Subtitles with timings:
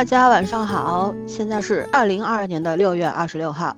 [0.00, 3.76] 大家晚上好，现在是二零二二年的六月二十六号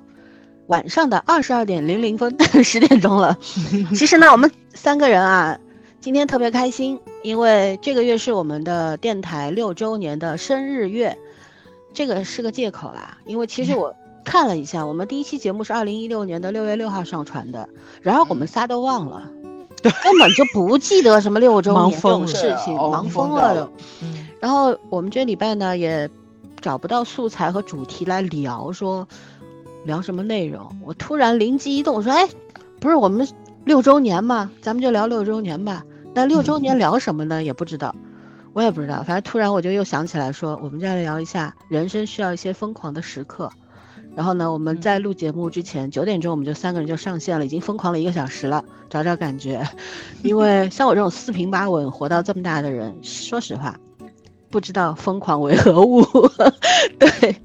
[0.69, 2.33] 晚上的二十二点零零分，
[2.63, 3.37] 十点钟了。
[3.93, 5.59] 其实呢，我们三个人啊，
[6.01, 11.19] 今天特别开心，因为这个月是我们的电台六周年的生日月，
[11.93, 13.19] 这个是个借口啦。
[13.27, 13.93] 因为其实我
[14.25, 17.69] 看了一下，我们第一期节目是二零一六年的六月六号上传的，
[18.01, 19.29] 然后我们仨都忘了，
[19.83, 23.73] 根本就不记得什么六周年这种事情，忙疯了都。
[24.43, 26.11] 然后我们这礼拜呢也
[26.61, 29.07] 找不到素材和主题来聊，说
[29.85, 30.81] 聊什么内容。
[30.85, 32.29] 我突然灵机一动，我说：“哎，
[32.81, 33.29] 不是我们
[33.65, 34.51] 六周年嘛？
[34.61, 35.85] 咱们就聊六周年吧。
[36.13, 37.45] 那六周年聊什么呢？
[37.45, 37.95] 也不知道，
[38.53, 39.05] 我也不知道。
[39.05, 43.49] 反正突然我就又想起来，说我们再聊一下人生需要一些疯狂的时刻。
[44.17, 49.65] 然后呢，我们在录节目之前九点钟，我们就三个人就上线了，已经疯狂了一个小时了，找找感觉。
[50.25, 53.79] 因为像我这种四平八稳活到这么大的人，说实话。”
[54.53, 56.05] 不知道疯狂为何物，
[57.01, 57.37] 对，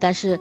[0.00, 0.40] 但是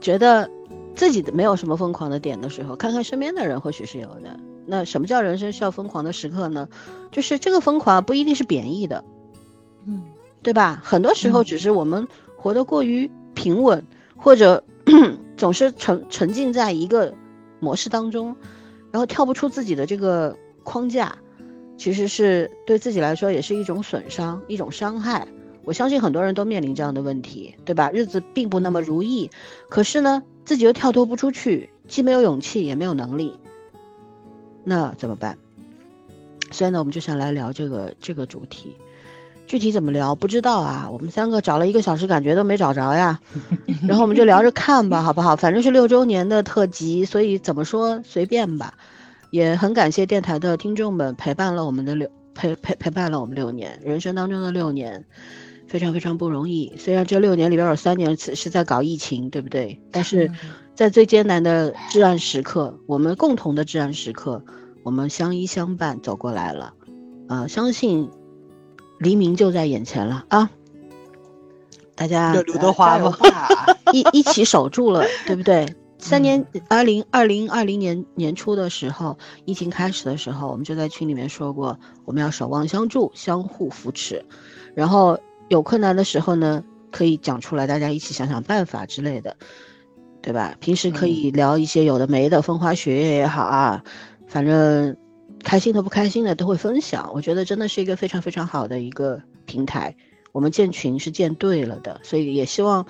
[0.00, 0.50] 觉得
[0.96, 4.40] 自己的没有什么疯狂的点的时候，看看身边的人或许是有的。
[4.64, 6.66] 那什么叫人生需要疯狂的时刻呢？
[7.10, 9.04] 就是这个疯狂不一定是贬义的，
[9.84, 10.02] 嗯，
[10.42, 10.80] 对吧？
[10.82, 13.84] 很多时候只是我们活得过于平稳，
[14.16, 14.64] 或者
[15.36, 17.12] 总是沉沉浸在一个
[17.60, 18.34] 模式当中，
[18.90, 21.14] 然后跳不出自己的这个框架。
[21.82, 25.26] 其实是对自己来说也是一种损伤，一种伤害。
[25.64, 27.90] 我相信很多人都面临这样的问题，对吧？
[27.92, 29.28] 日子并不那么如意，
[29.68, 33.34] 可是呢，自己又跳脱不出去，既没有勇气，也没有能力，
[34.62, 35.36] 那怎么办？
[36.52, 38.76] 所以呢，我们就想来聊这个这个主题。
[39.48, 43.18] 具体怎么聊不知道啊，我们三个找了一个小时，感觉都没找着呀。
[43.88, 45.34] 然后我们就聊着看吧，好不好？
[45.34, 48.74] 反正是六周年的特辑，所以怎么说随便吧。
[49.32, 55.02] 也很感谢电台的听众们陪伴了我们的六陪陪陪伴了我们六年，人生当中的六年，
[55.66, 56.70] 非常非常不容易。
[56.76, 59.80] 虽然这六年里边有三年是在搞疫情，对不对？
[59.90, 60.30] 但是
[60.74, 64.44] 在最艰难的至暗时刻，我们共同的至暗时刻，
[64.82, 66.74] 我们相依相伴走过来了。
[67.30, 68.10] 呃，相信
[68.98, 70.50] 黎明就在眼前了啊！
[71.94, 72.98] 大家刘德华
[73.94, 75.66] 一一起守住了，对不对？
[76.02, 84.22] 三年，二零二零二零年年初的时候，疫情开始的时候，我们就在群里面说过，我们要守望相助，相互扶持，
[84.74, 85.16] 然后
[85.48, 89.36] 有困难的时候呢，可以讲出来，大家一起想想办法之类的，
[90.20, 90.56] 对吧？
[90.58, 93.84] 平时可以聊一些有的没的，风花雪月也好啊，
[94.26, 94.96] 反正
[95.44, 97.12] 开心的不开心的都会分享。
[97.14, 99.94] 我觉得真的是一个非常非常好的一个平台。
[100.32, 102.84] 我们建群是建对了的，所以也希望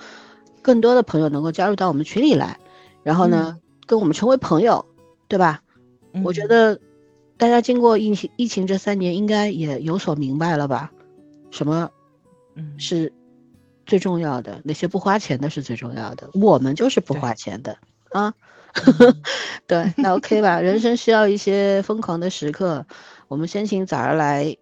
[0.63, 2.57] 更多的朋友能够加入到我们群里来。
[3.03, 4.85] 然后呢，跟我们成为朋友，
[5.27, 5.61] 对吧？
[6.23, 6.79] 我觉得
[7.37, 10.91] 大家经过疫情疫情这三年，应该也有所明白了吧？
[11.51, 11.89] 什么，
[12.55, 13.11] 嗯，是
[13.85, 14.61] 最重要的？
[14.63, 16.29] 哪些不花钱的是最重要的？
[16.33, 17.77] 我们就是不花钱的
[18.11, 18.33] 啊！
[19.67, 20.59] 对，那 OK 吧？
[20.61, 22.85] 人生需要一些疯狂的时刻，
[23.27, 24.55] 我们先请崽儿来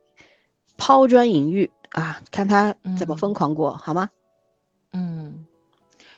[0.78, 4.10] 抛砖引玉啊，看他怎么疯狂过，好吗？
[4.94, 5.31] 嗯。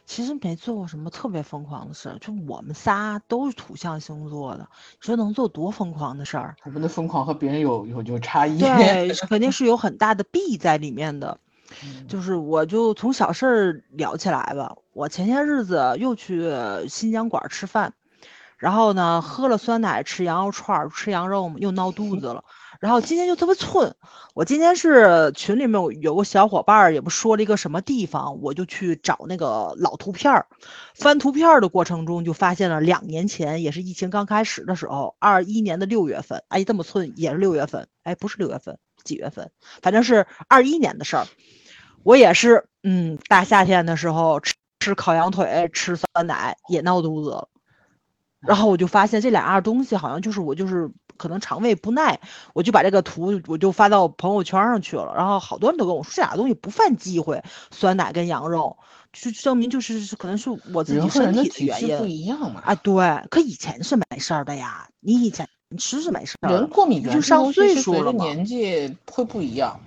[0.06, 6.56] 其实没做过什么特别疯狂的事儿，就我们仨都是土象星座的，你说能做多疯狂的事儿？
[6.66, 11.40] 我们的疯狂和别人有有有差异，对， 肯定是有很大的弊在里面的。
[12.08, 16.54] 就是我就从小事儿聊起来吧，我前些日子又去
[16.88, 17.94] 新疆馆吃饭，
[18.58, 22.44] 然后呢喝了酸奶，吃羊肉串，吃羊肉嘛，又闹肚子了。
[22.84, 23.96] 然后今天就特别寸，
[24.34, 30.48] 我今天是群里面有有个小伙伴儿，也不说了一个什么地方，我就去找那个老图片儿，
[30.94, 39.50] 翻图片儿的过程中就发现了两年前也是疫情刚开始的时候，二一年的六月份，哎，这么寸也是六月份，哎，不是六月份，几月份？
[39.82, 41.26] 反正是二一年的事儿，
[42.04, 47.48] 我也是，嗯，大夏天的时候吃吃烤羊腿，吃酸奶也闹肚子，
[48.42, 50.92] 然后我就发现这两样东西好像就是我就是。
[51.18, 52.20] 可能肠胃不耐，
[52.54, 58.78] 我就把这个图我就发到朋友圈上去了，然后好多人都跟我说这俩东西不犯忌讳，酸奶跟羊肉，
[59.12, 62.62] 就证明就是可能是我自己身体的原因不一样嘛。
[62.66, 69.80] 啊，对，可以前是没事儿的呀，你以前吃是没事儿，人过敏就上岁数了年纪会不一样，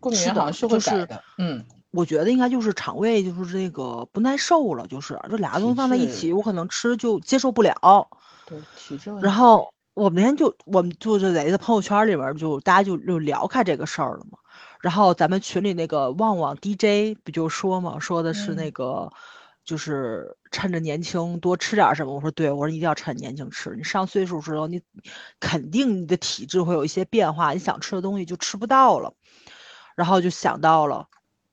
[0.00, 1.22] 过敏好像是会改的。
[1.38, 8.08] 嗯，我觉得应该就是肠胃就是这个不耐受了，就是这俩东西放在一起，我可能吃就接受不了。
[8.46, 9.10] 对，体质。
[9.20, 9.72] 然后。
[9.94, 14.38] 我们那天就我们就是在一个朋友圈里边就大家就就聊开这个事儿了嘛，
[14.80, 19.12] 然后咱们群里那个旺旺 DJ 不就说嘛，说的是那个
[19.64, 22.14] 就是趁着年轻多吃点什么。
[22.14, 24.80] 我说对，我说一定要趁年轻吃，你上岁数时候你
[25.38, 29.12] 肯定你的体质会有一些变化，你想吃的东西就吃不到了。
[29.94, 31.06] 然后就想到了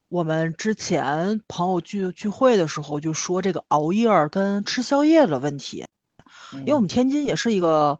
[0.07, 5.85] 我们之前朋友聚聚会的时候就说这个熬夜跟吃宵夜的问题，
[6.53, 7.99] 因为我们天津也是一个，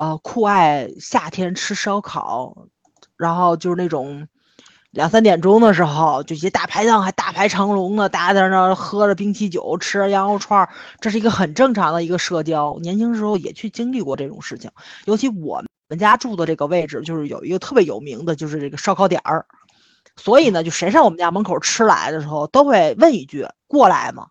[0.00, 2.56] 呃，酷爱夏天吃烧烤，
[3.18, 4.28] 然后就是那种
[4.92, 10.66] 两三点钟的时候，就一些大排档还大排长龙的，大家在那喝着冰啤酒，吃着羊肉串，
[11.02, 12.78] 这是一个很正常的一个社交。
[12.80, 14.70] 年轻时候也去经历过这种事情，
[15.04, 19.44] 尤其我们家住的这个位置，就是有一个特别有名的，就是这个烧烤点儿。
[20.16, 24.28] 所以呢，就谁上我们家门口吃来的时候，都会问一句“过来吗？”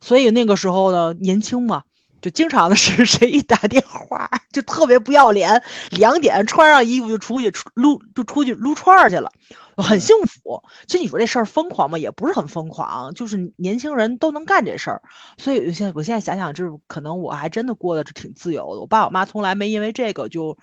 [0.00, 1.82] 所以那个时候呢，年轻嘛，
[2.24, 9.30] 就经常的是 谁一打电话，就特别不要脸，两点穿上衣服就出去撸，就出去撸串去了，
[9.76, 10.62] 很幸福。
[10.86, 11.98] 其实你说这事儿疯狂吗？
[11.98, 15.02] 也不是很疯狂，就是年轻人都能干这事儿。
[15.36, 18.80] 所以现在我现在想想，就是可能我还真的过得是挺自由的。
[18.80, 20.56] 我爸我妈从来没因为这个就。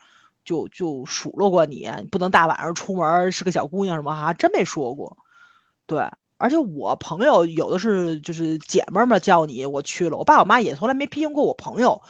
[0.43, 5.15] 就就数落过你，不能大晚上出门，是个小姑娘什么哈，真没说过。
[5.85, 6.09] 对，
[6.41, 10.17] 而且我朋友有的是，就是姐妹们叫你，我去了。
[10.17, 12.01] 我爸我妈也从来没批评过我朋友。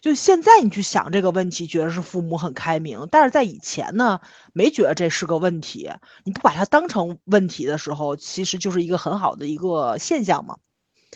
[0.00, 4.20] 就现在你去想这个问题，觉得是父母很开明，但是在以前呢，
[4.52, 5.90] 没觉得这是个问题。
[6.22, 10.56] 你不把它当成问题的时候，其实就是一个很好的一个现象嘛。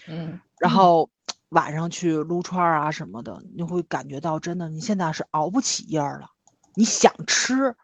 [0.08, 0.40] 嗯。
[0.58, 1.10] 然后
[1.50, 6.30] 晚上去撸串啊什么的，你会感觉到真的，你现在是熬不起夜了。
[6.74, 7.76] 你想吃，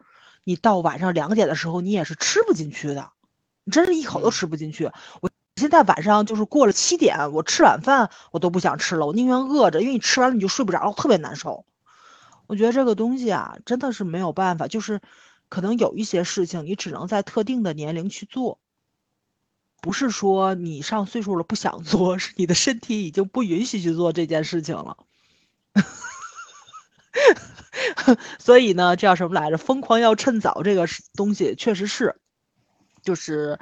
[0.43, 3.09] 你到晚上两点的时候，你也是吃不进去的，
[3.69, 4.89] 你真是一口都吃不进去。
[5.21, 11.67] 我现在晚上就是过了七点，我吃晚饭我都不想吃了，我宁愿饿着，因为你吃完了你就睡不着，特别难受。
[12.47, 15.01] 我觉得这个东西啊，真的是没有办法，就是
[15.49, 18.57] 可能有一些事情你只能在特定的年龄去做，
[19.81, 24.97] 不是说你上岁数了不想做，是你的身体已经不允许去做这件事情了。
[28.39, 29.59] 所以呢，这叫什么来着？
[29.59, 32.15] 疯狂要趁早，这个东西确实是，
[33.09, 33.57] 就是，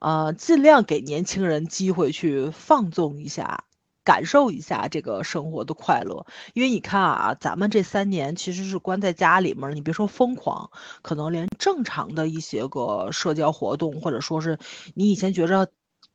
[0.00, 3.64] 呃，尽量给年轻人机会去放纵一下，
[4.04, 6.24] 感受一下这个生活的快乐。
[6.52, 10.70] 因为你看啊，咱们这三年其实是关在家里面，你别说疯狂，
[11.02, 14.60] 可能连正常的一些个社交活动，或者说是
[14.94, 15.68] 你以前觉着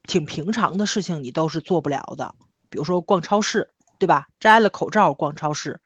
[0.04, 2.34] 挺平常的事情，你都是做不了的。
[2.70, 4.30] 比如说逛超市，对吧？
[4.40, 5.82] 摘了口罩逛超市。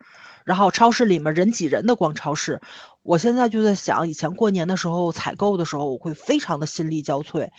[0.46, 2.62] 然后超市里面人挤人的逛超市，
[3.02, 7.50] 我现在就在想，以前过年的时候采购的时候，我会非常的心力交瘁。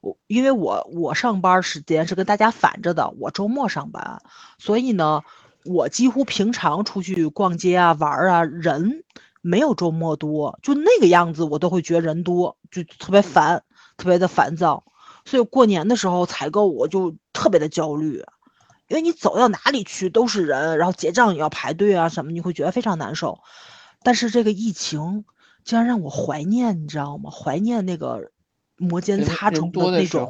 [0.00, 4.20] 我因为我我上班时间是跟大家反着的，我周末上班，
[4.58, 5.22] 所以呢，
[5.64, 9.04] 我几乎平常出去逛街啊玩啊，人
[9.40, 13.62] 没有周末多，就那个样子，我都会觉得人多，就特别烦，
[13.96, 14.84] 特别的烦躁。
[15.24, 18.22] 所以过年的时候采购，我就特别的焦虑。
[18.88, 23.40] 因为你走到哪里去都是人，然后结账也要排队啊什么，你会觉得非常难受。
[24.02, 25.24] 但是这个疫情
[25.64, 27.30] 竟然让我怀念，你知道吗？
[27.30, 28.30] 怀念那个
[28.76, 30.28] 摩肩擦踵的那种。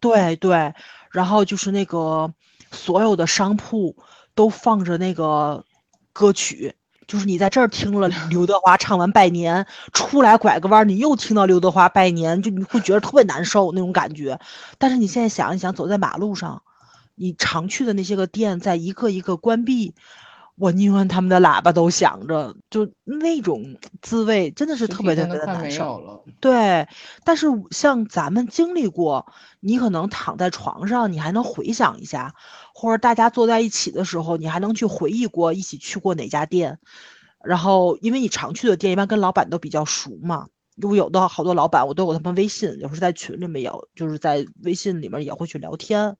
[0.00, 0.74] 对对，
[1.12, 2.34] 然后就是那个
[2.72, 3.96] 所有的商铺
[4.34, 5.64] 都放着那个
[6.12, 6.74] 歌曲，
[7.06, 14.40] 就是你在这儿听了 刘德华唱完拜年，出来拐个弯，你又听到刘德华拜年，就你会觉得特别难受那种感觉。
[14.78, 16.60] 但是你现在想一想，走在马路上。
[17.14, 19.94] 你常去的那些个店在一个一个关闭，
[20.56, 26.24] 我宁愿他们的喇叭都响着，就那种滋味真的是特别特别的难受。
[26.40, 26.86] 对，
[27.24, 29.26] 但是像咱们经历过，
[29.60, 32.34] 你可能躺在床上，你还能回想一下，
[32.72, 36.78] 或者大家坐在一起的时候，你还能去回忆过一起去过哪家店。
[37.44, 46.16] 然后，因为你常去的店一般跟老板都比较熟嘛，如果有的好多老板我都有他们微信，有时在群里面有，就是在微信里面也会去聊天。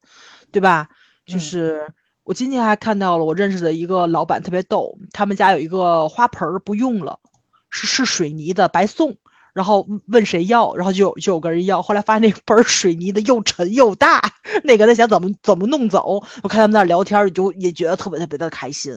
[0.52, 0.88] 对吧？
[1.26, 1.92] 就是
[2.22, 7.18] 我今天还看到了我认识的一个老板特别逗，他们家有一个花盆儿不用了，
[7.70, 9.16] 是是水泥的白送，
[9.52, 14.22] 然后问谁要，然后就就有个人要，后来发现那盆水泥的又沉又大，
[14.62, 16.22] 那个在想怎么怎么弄走。
[16.44, 18.94] 我看他们那聊天，就也觉得特别特别的开心。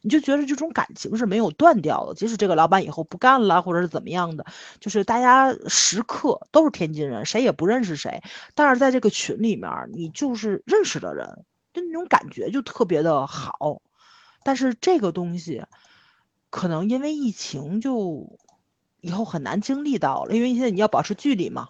[0.00, 4.46] 你就觉得这种感情是没有断掉的，即使这个老板以后不干了，或者是怎么样的，
[4.78, 8.22] 就是大家时刻都是天津人，谁也不认识谁，
[8.54, 13.82] 但是在这个群里面，你就是认识的人，就那种感觉就特别的好。
[14.44, 15.64] 但是这个东西，
[16.48, 18.38] 可能因为疫情，就
[19.00, 21.68] 以后很难经历到了，因为现在你要保持距离嘛，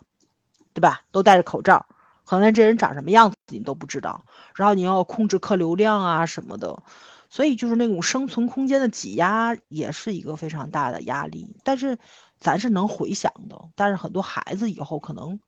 [0.74, 1.02] 对吧？
[1.10, 1.86] 都戴着口罩，
[2.24, 6.82] 可能连这人长什么样子你都不知道，然后你要控制客流量啊什么的。
[7.28, 11.56] 所以就是那种生存空间的挤压，也是一个非常大的压力。
[11.64, 11.98] 但是，
[12.40, 13.70] 咱是能回想的。
[13.74, 15.38] 但是很多孩子以后可能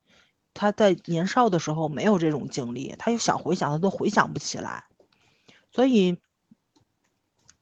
[0.52, 4.84] 他在年少的时候没有这种经历，他又想回想，他都回想不起来。
[5.72, 6.18] 所以，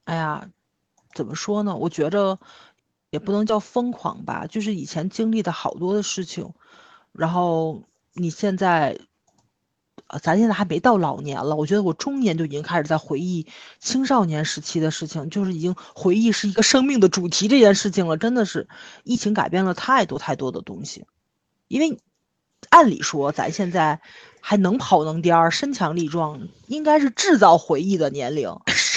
[0.03, 0.49] 哎呀，
[1.13, 1.75] 怎么说呢？
[1.75, 2.39] 我觉着
[3.11, 6.53] 也不能叫疯狂吧，就是以前经历的好多的事情，
[7.11, 7.83] 然后
[8.13, 8.99] 你现在，
[10.09, 13.45] 啊，咱现在还没到老年了，我觉得我中年就已经开始在回忆
[13.79, 18.17] 青少年时期的事情，就是已经回忆是一个生命的主题这件事情了。
[18.17, 18.67] 真的是，
[19.03, 21.05] 疫情改变了太多太多的东西，
[21.67, 21.99] 因为
[22.69, 24.01] 按理说咱现在
[24.41, 28.49] 还能跑能颠儿，身强力壮，应该是制造回忆的年龄，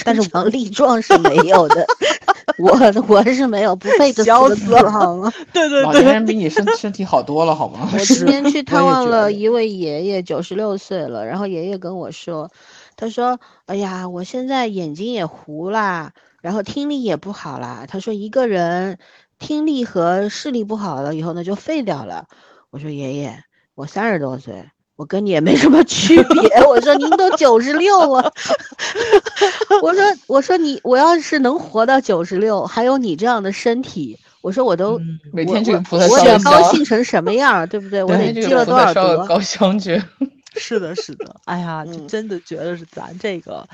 [0.04, 1.86] 但是王力壮是没有的。
[2.58, 2.70] 我
[3.08, 5.32] 我是没有，不配这笑四死个字好吗？
[5.52, 7.88] 对对对，老年人比你身身体好多了，好吗？
[7.92, 12.50] 我今天去探望了一位爷爷，九十六岁了，然后爷爷跟我说，
[12.96, 18.98] 他说：“哎呀，我现在眼睛也糊啦，然后听力也不好啦。”他说一个人
[19.38, 22.26] 听力和视力不好了以后呢，就废掉了。
[22.70, 23.42] 我说爷爷，
[23.74, 24.64] 我三十多岁。
[24.96, 28.32] 我跟你也没什么区别，我说您都九十六了，
[29.82, 38.02] 我说我说你我要是能活到九十六，还有你这样的身体，我说我都、嗯每我天这个菩萨我得烧一烧高兴成什么样，对不对？
[38.04, 39.26] 我得积了多少德？
[39.26, 40.00] 高香去。
[40.54, 43.66] 是的，是的，哎呀，就嗯真的觉得是咱这个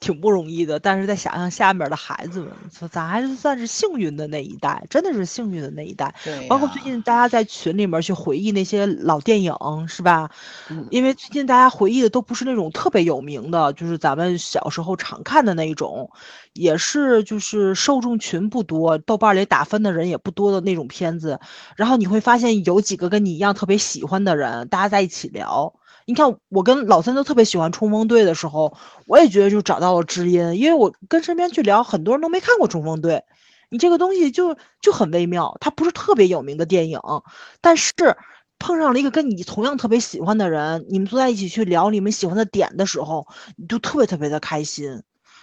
[0.00, 0.78] 挺不容易的。
[0.78, 6.14] 但是再想想下面的孩子们，说咱还是算是幸运的那一代，真的是幸运的那一代。
[6.48, 9.54] 包括最近大家在群里面去回忆那些老电影，
[9.88, 10.30] 是吧？
[10.70, 16.10] 嗯因为最近大家回忆的都不是那种特别有名的，就是咱们小时候常看的那一种，
[16.52, 21.40] 也是就是受众群不多，豆瓣里打分的人也不多的那种片子。
[21.76, 25.74] 然后你会发现有几个跟你一样特别喜欢的人，大家在一起聊。
[26.06, 33.24] 你看，我跟老三都特别喜欢冲锋队的时候，我也觉得就找到了知音，因为我跟身边去聊，很多人都没看过冲锋队。
[33.68, 37.00] 你这个东西就就很微妙，它不是特别有名的电影，
[37.60, 37.92] 但是
[38.58, 45.02] 碰上了一个跟你同样特别喜欢的人，你们坐在一起去聊你们喜欢的点的时候，你就特别特别的开心，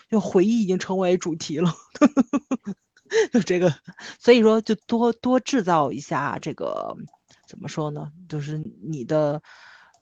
[0.10, 1.76] 就回忆已经成为主题了。
[3.34, 3.72] 就这个，
[4.18, 6.96] 所以说就多多制造一下这个，
[7.48, 8.10] 怎么说呢？
[8.30, 9.42] 就是你的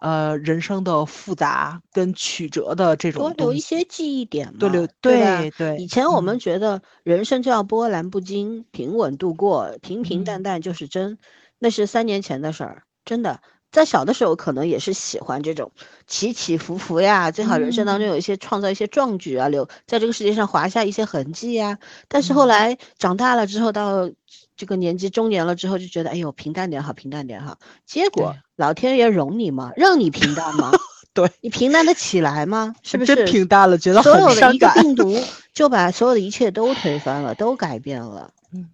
[0.02, 11.18] 呃人生的复杂跟曲折的这种多留一些记忆点嘛，多留对对对以前我们嗯觉得人生就要波澜不惊、平稳度过，平平淡嗯淡就是真，
[11.60, 13.42] 那是三年前的事儿，真的。
[13.72, 15.72] 在小的时候，可能也是喜欢这种
[16.06, 21.78] 起起伏伏呀，最好人生当中嗯有一些创造一些壮举啊，留在这个世界上划下一些痕迹呀。
[22.08, 24.12] 但是后嗯来长大了之后，到
[24.58, 27.58] 这个年纪中年了之后，就觉得哎呦平淡点好，平淡点好。
[27.86, 29.72] 结果老天爷容你吗？
[29.76, 30.72] 让你平淡吗？
[31.14, 32.76] 对你平淡的起来吗？
[32.84, 33.16] 是不是？
[33.16, 34.70] 真平淡了，觉得所有的一个。
[34.76, 35.18] 病毒
[35.54, 38.32] 就把所有的一切都推翻了，都改变了。
[38.54, 38.70] 嗯，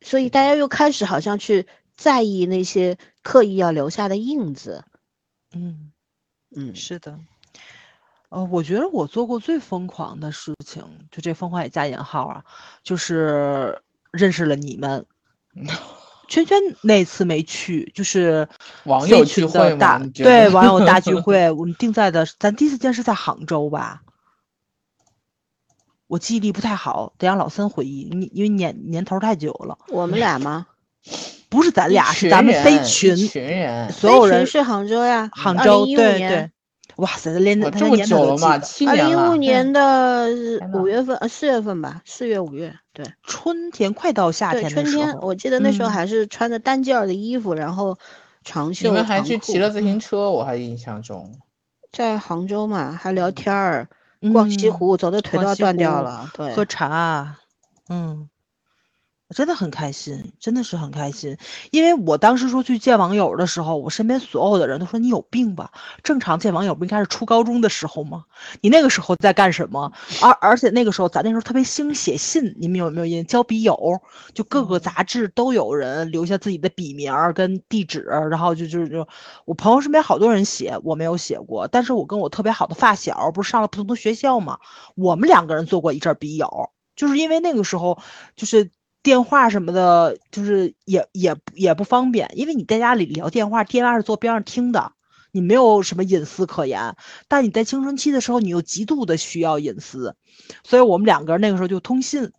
[0.00, 4.84] 所以大家又开始好像去在意那些刻意要留下的印子。
[5.52, 5.92] 嗯。
[6.58, 7.18] 嗯，是的，
[8.30, 12.44] 呃，我觉得我做过最疯狂的事情，就这疯狂也加引号啊，
[12.82, 15.04] 就是认识了你们。
[16.28, 18.48] 圈圈那次没去，就是
[18.84, 19.76] 网友聚会
[20.14, 24.02] 对网友大聚 会，我们定在的，咱第一次见是在杭州吧？
[26.06, 29.78] 我记忆力不太好，得让老三回忆，你因为年年头太久了。
[29.88, 30.68] 我们俩吗？
[31.56, 33.90] 不是咱俩，是咱们飞群，群人。
[33.90, 36.30] 所有人是杭州呀，杭州，2015对年。
[36.30, 36.50] 对。
[36.96, 39.04] 哇塞，他连哇这么久了嘛，七年了。
[39.04, 39.36] 二零一五。
[39.36, 40.28] 年的
[40.74, 43.06] 五月份，呃，四月份吧，四月五月，对。
[43.22, 45.92] 春天快到夏，天的时春天，我记得那时候嗯。
[45.92, 47.98] 还是穿着单件儿的衣服，然后
[48.44, 51.32] 长你袖们还去骑了自行车，我还印象中。
[51.90, 53.88] 在杭州嘛，还聊天儿，
[54.32, 54.72] 逛西嗯。
[54.72, 57.36] 湖，走的腿都要断掉了，对，喝茶，
[57.88, 58.28] 嗯，
[59.34, 61.36] 真的很开心，真的是很开心。
[61.72, 65.72] 因为我当时说去见网友的时候，我身边所有的人都说你有病吧？
[66.04, 68.24] 正常见网友不应该是初高中的时候吗？
[68.60, 69.92] 你那个时候在干什么？
[70.22, 73.26] 而而且那个时候咱那时候特别兴写信，你们有没有印？
[73.26, 74.00] 交笔友，
[74.32, 79.08] 就各个杂志都有人留下自己的笔名儿跟地址，然后就就就
[79.44, 84.60] 我朋友身边好多人写，我没有写过，但是我跟我特别好的发小不是上了不同的学校嘛，
[84.94, 87.98] 我们两个人做过一阵儿笔友，就是因为那个时候
[88.36, 88.70] 就是
[89.06, 94.90] 电话什么的，就是也也也不方便，因为你在家里聊电话，电话是坐边上听的，
[95.30, 96.96] 你没有什么隐私可言。
[97.28, 100.16] 但你在青春期的时候，你又极度的需要隐私，
[100.64, 102.32] 所以我们两个那个时候就通信。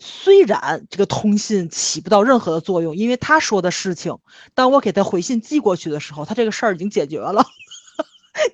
[0.00, 4.18] 虽然这个通信起不到任何的作用，因为他说的事情，
[4.52, 7.46] 当我给他回信寄过去的时候，他这个事儿已经解决了。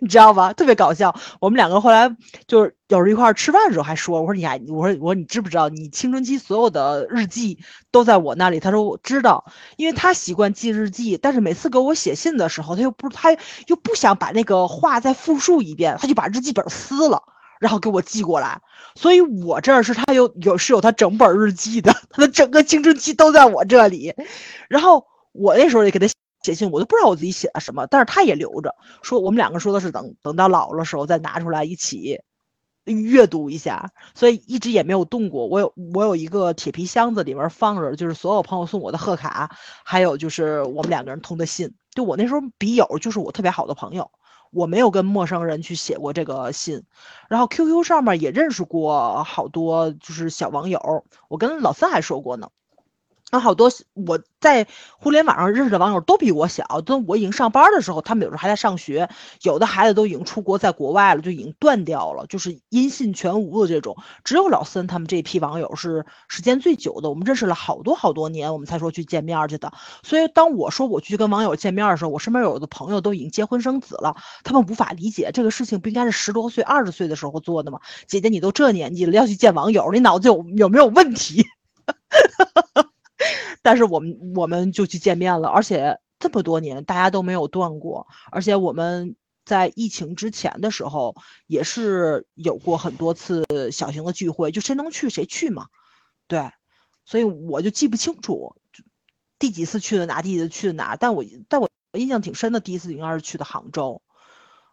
[0.01, 0.53] 你知道吧？
[0.53, 1.15] 特别搞笑。
[1.41, 2.15] 我们两个后来
[2.47, 7.59] 就是有时候一块吃饭的时候还说，我说你还，我说我说你知不知道，你青春期所有的日记
[7.91, 8.61] 都在我那里？
[8.61, 9.45] 他说我知道，
[9.77, 17.23] 因为他习惯记日记，但是每次给我写信的时候，他又不他又不想把那个话再复述一遍，他就把日记本撕了，
[17.61, 18.61] 然后给我寄过来。
[18.95, 24.15] 所以我这儿是他有有是有他整本日记的， 他的整个青春期都在我这里。
[24.69, 26.07] 然后我那时候也给他
[26.47, 28.73] 写信，我都不知道我自己写了什么，但是他也留着，
[29.03, 32.21] 说我们两个说的是等等到老了时候再拿出来一起
[32.85, 35.49] 阅读一下，所以一直也没有动过。
[35.49, 39.51] 我有我有一个铁皮箱子，里面放着就是所有朋友送我的贺卡，
[39.85, 41.75] 还有就是我们两个人通的信。
[41.91, 44.09] 就我那时候笔友就是我特别好的朋友，
[44.53, 46.85] 我没有跟陌生人去写过这个信，
[47.29, 52.51] 然后 QQ 上面也认识过好多就是小网友，我跟老三还说过呢。
[53.33, 54.69] 那，好多我在
[54.99, 59.09] 互联网上认识的网友都比我小，都我已经上班的时候，他们有时候还在上学，
[59.43, 63.97] 有的孩子都已经出国在国外了，就已经断掉了，就是音信全无的这种。
[64.23, 69.73] 只有老森他们这批网友是时间最久的，我们认识了好多好多年，我们才说去见面去的。
[70.05, 74.15] 所以当我说我去跟网友见面的时候，我身边有的朋友都已经结婚生子了，
[74.45, 77.81] 他们无法理解这个事情不应该是十多岁、二十岁的时候做的吗？
[78.07, 81.45] 姐姐，你都这年纪了，要去见网友，你脑子有有没有问题？
[83.67, 91.17] 但是我们我们就去见面了，而且这么多年大家都没有断过，而且我们在疫情之前的时候
[91.49, 95.67] 也是有过很多次小型的聚会，就谁能去谁去嘛，
[96.29, 96.49] 对，
[97.05, 98.55] 所以我就记不清楚
[99.37, 104.01] 第几次去的哪，第几次去的哪，但我但我印象挺深的，第一次应该是去的杭州，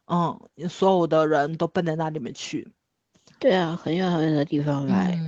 [0.06, 2.72] 嗯，所有的人都奔在那里面去，
[3.40, 5.20] 对啊，很远很远的地方来，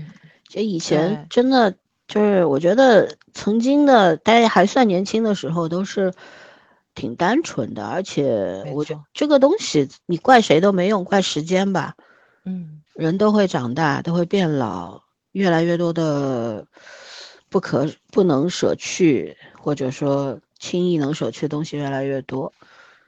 [0.48, 1.76] 这以前真的。
[2.08, 6.14] 就是我觉得曾经的大家还算年轻的时候，都是
[6.94, 11.96] 挺单纯的，而且我觉得这个东西你怪谁都没用，怪时间吧。
[12.46, 16.68] 嗯，人都会长大，都会变老，越来越多的
[17.50, 22.54] 不可不能舍去，或者说轻易能舍去的东西越来越多。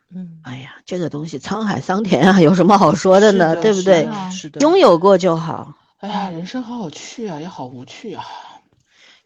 [0.10, 3.56] 嗯，哎呀，这个东西沧海桑田啊，有什么好说的呢？
[3.62, 4.10] 对不对？
[4.32, 5.76] 是的，拥有过就好。
[6.00, 8.26] 哎呀，人生好好趣啊，也好无趣啊。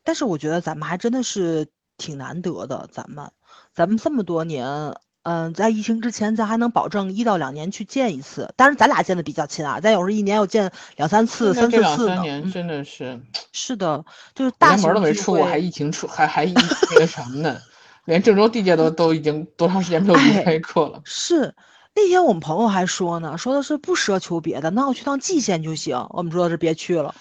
[0.04, 3.32] 但是我觉得咱们还真的是挺难得的，咱们，
[3.74, 8.54] 咱们这么多年，嗯，在疫情之前，咱还能保证一到两年去见一次。
[8.58, 12.16] 当然，咱俩见的比较勤啊，咱有时候一年要见两三次、三四次呢。
[12.16, 13.20] 三年真的是，
[13.54, 17.60] 是的，就是大门都没出过，还疫情出，还还那个什么呢？
[18.06, 21.02] 连郑州地界都都已经多长时间没有离开过了。
[21.06, 21.54] 是。
[21.94, 26.08] 那天我们朋友还说呢，说的是不奢求别的，那我去趟蓟县就行。
[26.12, 27.14] 我们说的是别去了，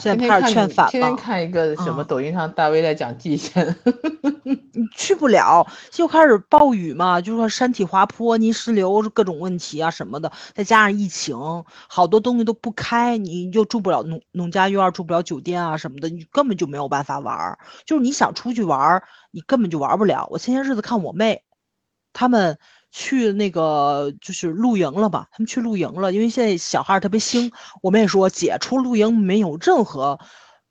[0.00, 3.74] 现在开始劝反天天看一个什么抖音上大 V 在讲蓟县，
[4.44, 11.34] 你 去不了，又开始暴雨嘛，就说山体滑坡、泥石流各种问题啊什么的，再加上疫情，
[11.88, 17.58] 好多东西都不开，你又住不了农农家院，住不了酒店啊什么的，你根本就没有办法玩。
[17.86, 20.28] 就是你想出去玩，你根本就玩不了。
[20.30, 21.42] 我前些日子看我妹，
[22.12, 22.58] 他们。
[22.90, 25.28] 去那个就是露营了吧？
[25.32, 27.52] 他们去露营了，因为现在小孩特别兴。
[27.82, 30.18] 我们也说，姐，除露营没有任何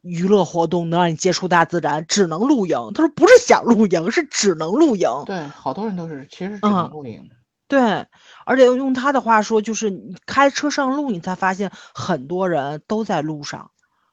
[0.02, 2.78] 娱乐活动能让你接触大自然，只能露营。
[2.94, 5.10] 他说不是想露营，是只能露营。
[5.26, 7.30] 对，好多人都是，其实只能露营。
[7.68, 7.80] 对，
[8.46, 13.72] 而且用他的话说，就是你开车上路，你才发现很多人都在路上，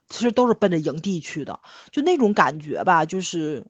[0.09, 3.65] 其实都是奔着营地去的，就那种感觉吧，就是，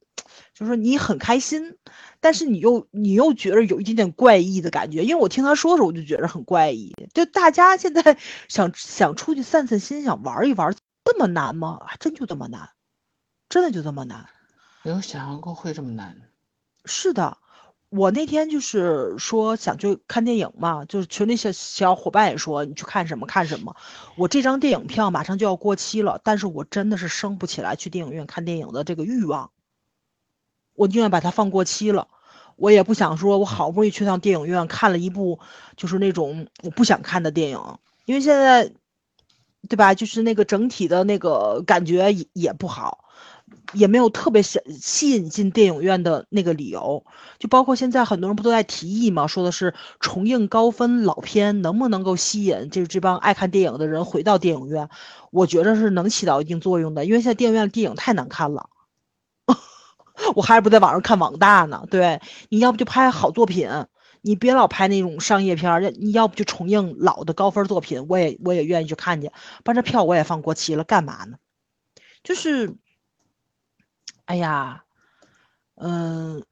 [0.52, 1.76] 就是你很开心。
[2.20, 6.94] 但是你又你又觉得有一点点怪异的感觉，因为我听他说的时候，我就觉得很怪异。
[7.12, 8.18] 就大家现在
[8.48, 11.80] 想想出去散散心，想玩一玩，这么难吗？
[11.86, 12.70] 还真就这么难，
[13.48, 14.26] 真的就这么难。
[14.82, 16.16] 没有想象过会这么难。
[16.84, 17.38] 是的，
[17.96, 23.76] 我那天就是说想去看电影嘛，就是群里小小伙伴也说你去看什么看什么。
[24.16, 29.52] 我这张电影票马上就要过期了，但是我真的是升不起来去电影院看电影的这个欲望。
[30.74, 32.08] 我宁愿把它放过期了。
[32.56, 35.38] 我也不想说，我好不容易去趟电影院看了一部，
[35.76, 38.72] 就是那种我不想看的电影，因为现在，
[39.68, 39.94] 对吧？
[39.94, 43.03] 就是那个整体的那个感觉也也不好，
[43.72, 47.04] 也没有特别想吸引进电影院的那个理由。
[47.38, 54.88] 就包括现在很多人不都在提议嘛，说的是重映高分老片能不能够吸引这这帮爱看电影的人回到电影院？
[55.30, 58.68] 我觉着是能起到一定作用的，因为现在电影院的电影太难看了。
[60.36, 61.84] 我还是不在网上看网大呢。
[61.90, 63.68] 对，你要不就拍好作品，
[64.22, 65.80] 你别老拍那种商业片儿。
[65.98, 69.30] 你要不就重映老的高分作品，我也我也愿意去看去。
[69.64, 71.36] 把这票我也放过期了，干嘛呢？
[72.22, 72.76] 就是，
[74.26, 74.82] 哎呀，
[75.76, 76.42] 嗯，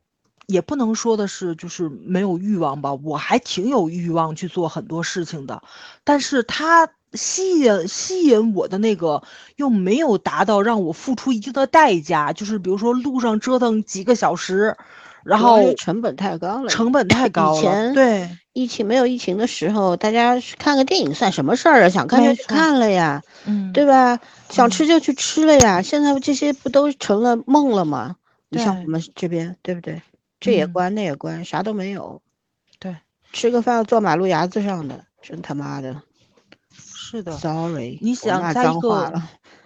[0.46, 5.62] 也不能说的是就是没有欲望吧，我还挺有欲望去做很多事情的，
[6.04, 6.88] 但是他。
[7.14, 9.22] 吸引吸引我的那个
[9.56, 14.74] 又没有达到让我付出一定的代价，就是比如说路上折腾几个小时，
[15.24, 17.58] 然后成本太高了，成本太高了。
[17.58, 21.88] 以前对疫情没有疫情的时候，大家看个电影算什么事儿啊？
[21.88, 24.18] 想看就去看了呀，嗯，对吧？
[24.50, 25.80] 想吃就去吃了呀。
[25.82, 28.16] 现在这些不都成了梦了吗？
[28.48, 30.02] 你像我们这边，对不对？
[30.40, 32.20] 这也嗯关那也关，啥都没有。
[32.78, 32.96] 对，
[33.32, 36.02] 吃个饭坐马路牙子上的，真他妈的
[36.74, 37.32] 是的。
[37.38, 39.22] ，sorry，你想在一个。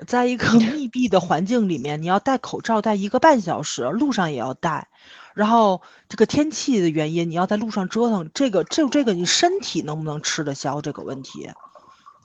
[0.06, 4.88] 在一个 密闭的环境里面，你要戴口罩戴一个半小时，路上也要戴。
[5.36, 11.50] 然后这个天气的原因，你要在路上折腾，这个就这个你身体能不能吃得消这个问题？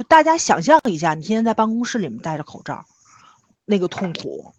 [0.08, 2.86] 大家想象一下，你天天在办公室里面戴着口罩，
[3.66, 4.54] 那个痛苦。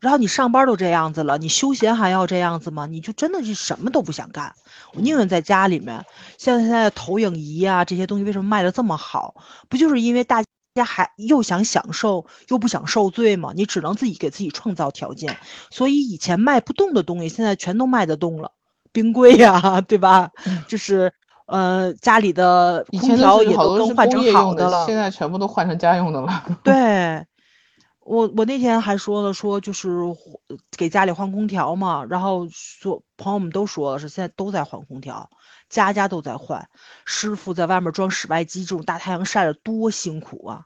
[0.00, 2.86] 然后你上班都这样子了，你休闲还要这样子吗？
[2.86, 4.52] 你就真的是什么都不想干。
[4.92, 6.04] 我宁愿在家里面。
[6.38, 9.36] 像现在投影仪啊这些东西为什么卖的这么好？
[9.68, 10.42] 不就是因为大
[10.76, 13.52] 家还又想享受又不想受罪嘛？
[13.56, 15.36] 你只能自己给自己创造条件。
[15.70, 18.52] 所以以前卖不动的东西，现在全都卖得动了，
[18.92, 20.30] 冰柜呀、 对吧？
[20.68, 21.12] 就是
[21.46, 24.86] 呃家里的以前空调也都更换成好的，了。
[24.86, 26.44] 现在全部都换成家用的了。
[26.62, 27.24] 对，
[28.04, 29.90] 我我那天还说了，说就是
[30.76, 35.28] 给家里换空调嘛，然后说朋友们都说了是现在都在换空调，
[35.68, 36.68] 家家都在换，
[37.04, 40.64] 师傅在外面装室外机，这种大太阳晒着多辛苦啊！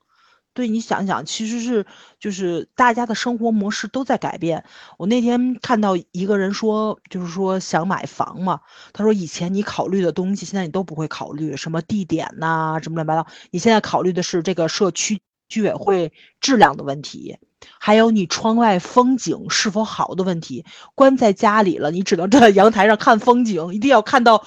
[0.53, 1.87] 对你想想，其实是
[2.19, 4.65] 就是大家的生活模式都在改变。
[4.99, 8.61] 我那天看到一个人说，就是说想买房嘛，
[8.93, 17.39] 他说以前你考虑的东西，现在你都不会考虑，什么地点呐、什么乱七八糟，你现在考虑的是这个社区居委会质量的问题，
[17.79, 20.67] 还有你窗外风景是否好的问题。
[20.97, 24.45] 关在家里了，你只能站在阳台上看风景，一定要看到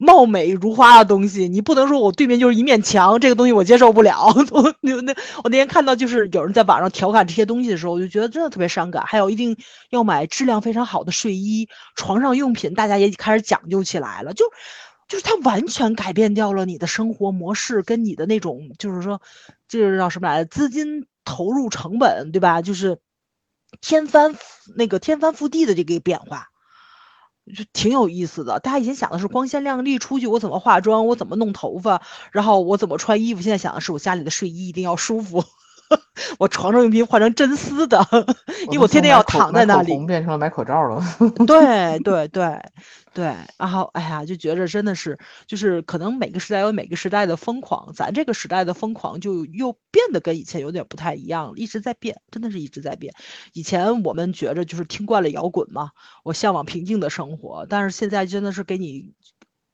[0.00, 1.46] 貌美如花的东西。
[1.48, 4.34] 你不能说我对面就是一面墙，这个东西我接受不了。
[4.50, 9.04] 我 那我那天看到就是有人在网上调侃这些东西的时候，我就觉得真的特别伤感。
[9.04, 9.56] 还有一定
[9.90, 14.46] 要买质量非常好的睡衣，床上用品大家也开始讲究起来了，就。
[15.08, 19.20] 就是它完全改变掉了你的生活模式，跟你的那种，就是说，
[19.66, 20.48] 这是叫什么来着？
[20.48, 22.62] 资金投入成本，对吧？
[22.62, 22.98] 就是
[23.80, 24.36] 天翻
[24.76, 26.50] 那个天翻覆地的这个变化，
[27.50, 28.60] 就挺有意思的。
[28.60, 33.42] 大家以前想的是光鲜亮丽，出去我怎么化妆，我怎么弄头发，然后我怎么穿衣服。
[33.42, 35.44] 现在想的是我家里的睡衣一定要舒服，
[36.38, 37.98] 我床上用品换成真丝的，
[38.70, 39.92] 因为我天天要躺在那里。
[40.06, 41.02] 变成了买口罩了。
[41.46, 42.60] 对 对对
[43.12, 53.12] 对，然后哎呀，就觉着真的是，就是可能每个时代有每个时代的疯狂，咱这个时代的疯狂就又变得跟以前有点不太一样了，一直在变，真的是一直在变。
[53.52, 55.90] 以前我们觉着就是听惯了摇滚嘛，
[56.22, 59.12] 我向往平静的生活，但是现在真的是给你。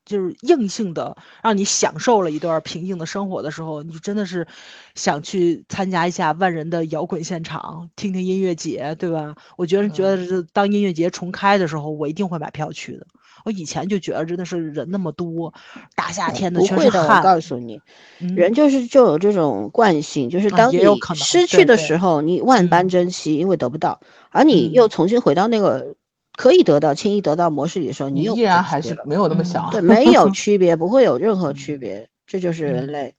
[0.07, 4.47] 就是硬性的让你享受了一段平静的生活的时候，你就真的是
[4.95, 9.35] 想去参加一下万人的摇滚现场，听听音乐节，对吧？
[9.57, 13.07] 我觉得觉得是当音乐节重开的时候，我一定会买票去的。
[13.45, 15.55] 我以前就觉得真的是人那么多，
[15.95, 17.81] 大夏天的不会的，我全是汗，告诉你，
[18.19, 20.73] 嗯人就是就有这种惯性，就是啊当
[21.15, 25.95] 失去的时候，你万般嗯珍惜，因为得不到，而你又嗯重新回到那个
[26.37, 29.71] 可以得到、轻易得到模式里的时候，你依然还是没有那么嗯想。
[29.71, 33.15] 对，没有 区别，不会有任何区嗯别，这就是人嗯类。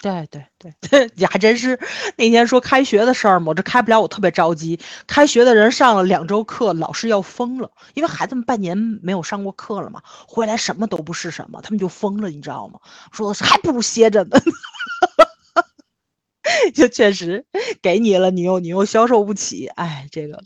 [0.00, 0.44] 对对
[0.88, 1.76] 对， 你还真是
[2.16, 4.78] 那天说开学的事儿嘛，我这开不了，我特别着急。
[5.08, 12.78] 开学的人上了两周课，老师要疯了，因为孩子们半年没有上过课了嘛，回来什么都不是什么，他们就疯了，你知道吗？
[13.10, 14.38] 说还不如歇着呢。
[16.74, 17.44] 就确实
[17.82, 20.40] 给你了，你又你又消受不起，哎，这个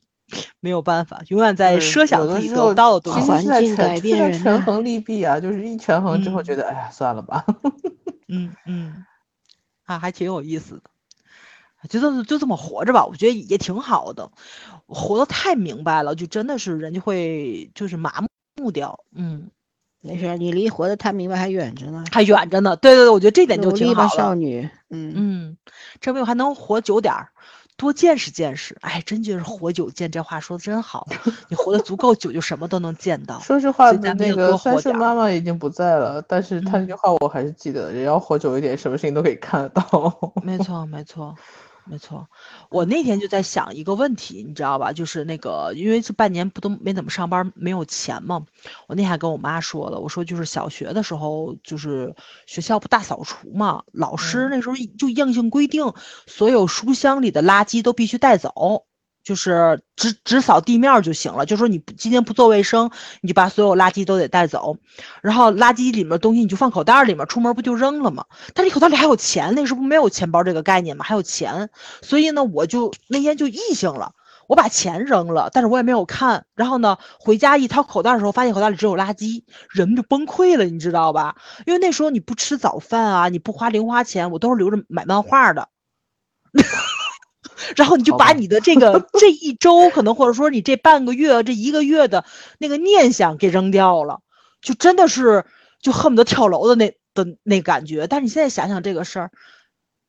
[0.60, 3.20] 没有办法，永远在设想自己的时候不到的东西。
[3.20, 7.44] 其实是在环境改权是在变人呐权衡利弊啊，就是一权衡之后嗯觉得，哎呀，算了吧。
[8.28, 9.04] 嗯嗯，
[9.84, 10.82] 啊，还挺有意思的。
[11.88, 14.30] 就这么就这么活着吧，我觉得也挺好的。
[14.86, 18.24] 活得太明白了，就真的是人就会就是麻
[18.56, 19.50] 木掉，嗯，
[20.00, 22.04] 没事儿，你离活得太明白还远着呢。
[22.12, 22.76] 还远着呢。
[22.76, 24.08] 对对对，我觉得这点就挺好的。
[24.10, 24.70] 少女。
[24.90, 25.56] 嗯，嗯，
[26.00, 27.30] 证明我还能活久点儿，
[27.82, 28.76] 多见识见识。
[28.80, 31.08] 哎，真就是活久见这话说的真好。
[31.48, 33.40] 你活得足够久，就什么都能见到。
[33.40, 40.32] 说实话，那个三顺多活点儿妈妈已经不在了，但是她那嗯句话我还是记得，人要活久一点，什么事情都可以看得到。
[40.44, 41.34] 没错，没错，
[41.84, 42.28] 没错。
[42.70, 44.92] 我那天就在想一个问题，你知道吧？
[44.92, 48.46] 就是那个，因为这半年不都没怎么上班，没有钱嘛。
[48.86, 52.14] 我那天还跟我妈说了，我说就是小学的时候，就是
[52.46, 55.92] 学校不大扫除嘛，老师嗯那时候就硬性规定，
[56.26, 58.86] 所有书箱里的垃圾都必须带走。
[59.24, 64.76] 就是只只扫地面就行了，就说你今天不做卫生，你就把所有垃圾都得带走，
[65.22, 68.24] 然后垃圾里面东西你就放口袋里面，出门不就扔了吗？
[68.54, 71.70] 但是你口袋里还有钱，那时候不没有钱包这个概念嘛，还有钱，
[72.02, 74.12] 所以呢，我就那天就异性了，
[74.48, 81.36] 我把钱扔了，但是我也没有看，然后呢，回家一掏口袋的时候，发现口袋里只有垃圾，人就崩溃了，你知道吧？
[81.64, 85.68] 因为那时候你不吃早饭啊，你不花零花钱，我都是留着买漫画的。
[87.76, 92.24] 然后你就把你的这个 这一周，可能或者说你这半个月、这一个月的
[92.58, 94.20] 那个念想给扔掉了，
[94.60, 95.44] 就真的是
[95.80, 98.06] 就恨不得跳楼的那的那感觉。
[98.06, 99.30] 但是你现在想想这个事儿，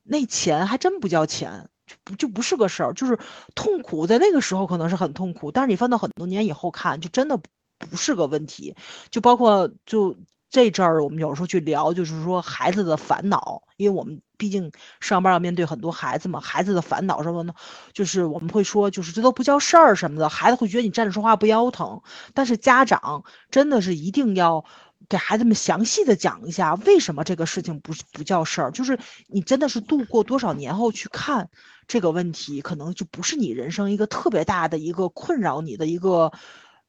[0.03, 3.17] 那钱还真不叫钱，就不就不是个事儿，就是
[3.55, 7.37] 痛苦，在那个时候可能是很痛苦，但是你放到很多年以后看，就真的
[7.77, 8.75] 不是个问题。
[9.11, 10.15] 就包括就
[10.53, 14.21] 这阵儿，我们有时候去聊，就是说孩子的烦恼，因为我们。
[14.35, 17.53] 毕竟上班要面对很多孩子嘛，孩子的烦恼什么呢？
[17.93, 22.01] 就是我们会说，就是这都不叫事儿什么的，孩子会觉得你站着说话不腰疼。
[22.33, 24.65] 但是家长真的是一定要
[25.07, 28.71] 给孩子们详细的讲一下，为什么这个事情不是不叫事儿。
[28.71, 31.49] 就是你真的是度过多少年后去看
[31.87, 36.33] 这个问题，可能就不是你人生一个特别大的一个困扰你的一个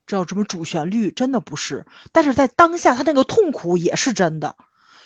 [0.07, 1.87] 叫什么主旋律，真的不是。
[2.13, 4.57] 但是在当下，他那个痛苦也是真的。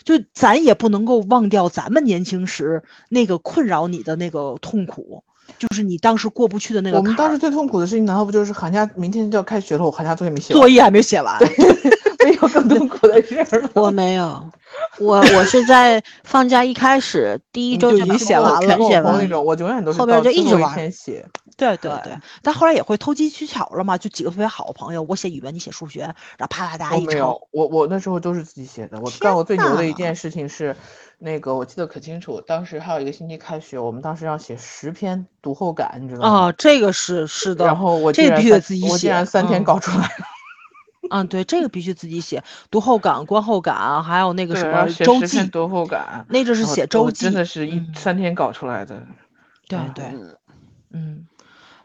[0.05, 5.23] 就咱也不能够忘掉咱们年轻时那个困扰你的那个痛苦，
[5.59, 6.97] 就是你当时过不去的那个。
[6.97, 11.37] 我们当时最痛苦的事情，难道不就是寒假明天就要开学了，我寒假作业没写，作业还没写完，
[12.23, 14.49] 没有更痛苦的事儿我没有。
[14.99, 21.25] 我我是在放假一开始第一周就已经写完了，全写完那种，我永远都是后边就一直玩写。
[21.57, 28.97] 对对对，但后来也会投机取巧了嘛，就几个特别好的朋友，我写语文，你写数学，然后啪啪嗒一没有，我我那时候都是自己写的。
[29.01, 30.73] 我干过最牛的一件事情是，
[31.17, 36.29] 那个我记得可清楚，当时还有一个星期开学，我们当时要写十篇读后感，你知道吗？
[36.29, 37.65] 啊，这个是是的。
[37.65, 40.11] 然后我这必须得自己写，我竟然三天搞出来了。
[40.19, 40.38] 嗯，
[41.29, 45.45] 对，这个必须自己写，读后感、观后感，还有那个什么周记。
[45.47, 49.05] 读后感，那阵是写周记，真的是一三天搞出来的。
[49.67, 50.05] 对对，
[50.91, 51.27] 嗯，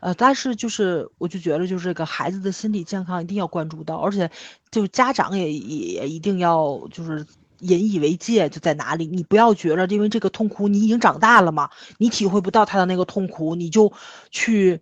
[0.01, 4.31] 呃，但是就是我就觉得，就是这个孩子的心理健康一定要关注到，而且
[4.71, 7.27] 就是家长也也一定要就是
[7.61, 13.93] 引以为戒，就在哪里，你不要觉着因为这个痛苦你已经长大了嘛，你体会不到他的那个痛苦，你就
[14.31, 14.81] 去。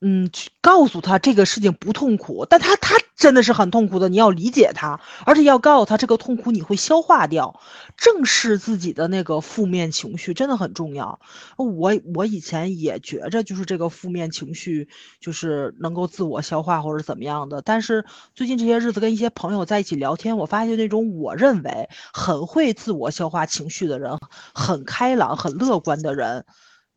[0.00, 7.58] 嗯，去告诉他这个事情不痛苦，但他他真的是很痛苦的，你要理解他，而且要告诉他这个痛苦你会消化掉，
[7.96, 11.18] 正视自己的那个负面情绪真的很重要。
[11.56, 14.88] 我我以前也觉着就是这个负面情绪
[15.20, 18.04] 就是能够自我消化或者怎么样的，但是
[18.36, 24.16] 最近这些日子跟一些朋友在一起聊天，我发现那种我认为很会自我消化情绪的人，
[24.54, 26.44] 很开朗、很乐观的人。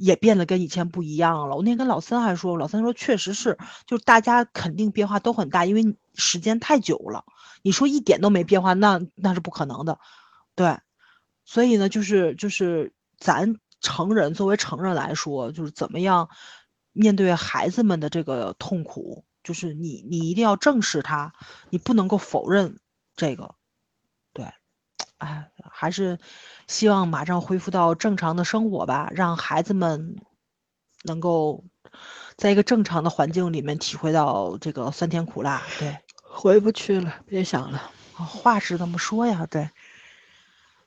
[0.01, 1.55] 也变得跟以前不一样了。
[1.55, 7.23] 我那天跟老三还说，老三说确实是，就是大家肯定变化都很大，因为时间太久了。
[7.61, 9.99] 你说一点都没变化，那那是不可能的，
[10.55, 10.79] 对。
[11.45, 16.29] 所以呢，就是就是咱成人作为成人来说，就是怎么样
[16.93, 21.33] 面对孩子们的这个痛苦，就是你你一定要正视它，
[21.69, 22.79] 你不能够否认
[23.15, 23.60] 这个，对，
[25.21, 26.19] 哎，还是。
[26.67, 30.15] 希望马上恢复到正常的生活吧，让孩子们
[31.03, 31.65] 能够
[32.37, 35.61] 在一个正常的环境里面体会到这个酸甜苦辣。
[35.77, 37.91] 对，回不去了，别想了。
[38.13, 39.69] 话是这么说呀，对。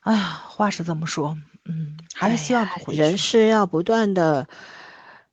[0.01, 4.49] 哎呀，话是这么说，嗯，还是希望人是要不断的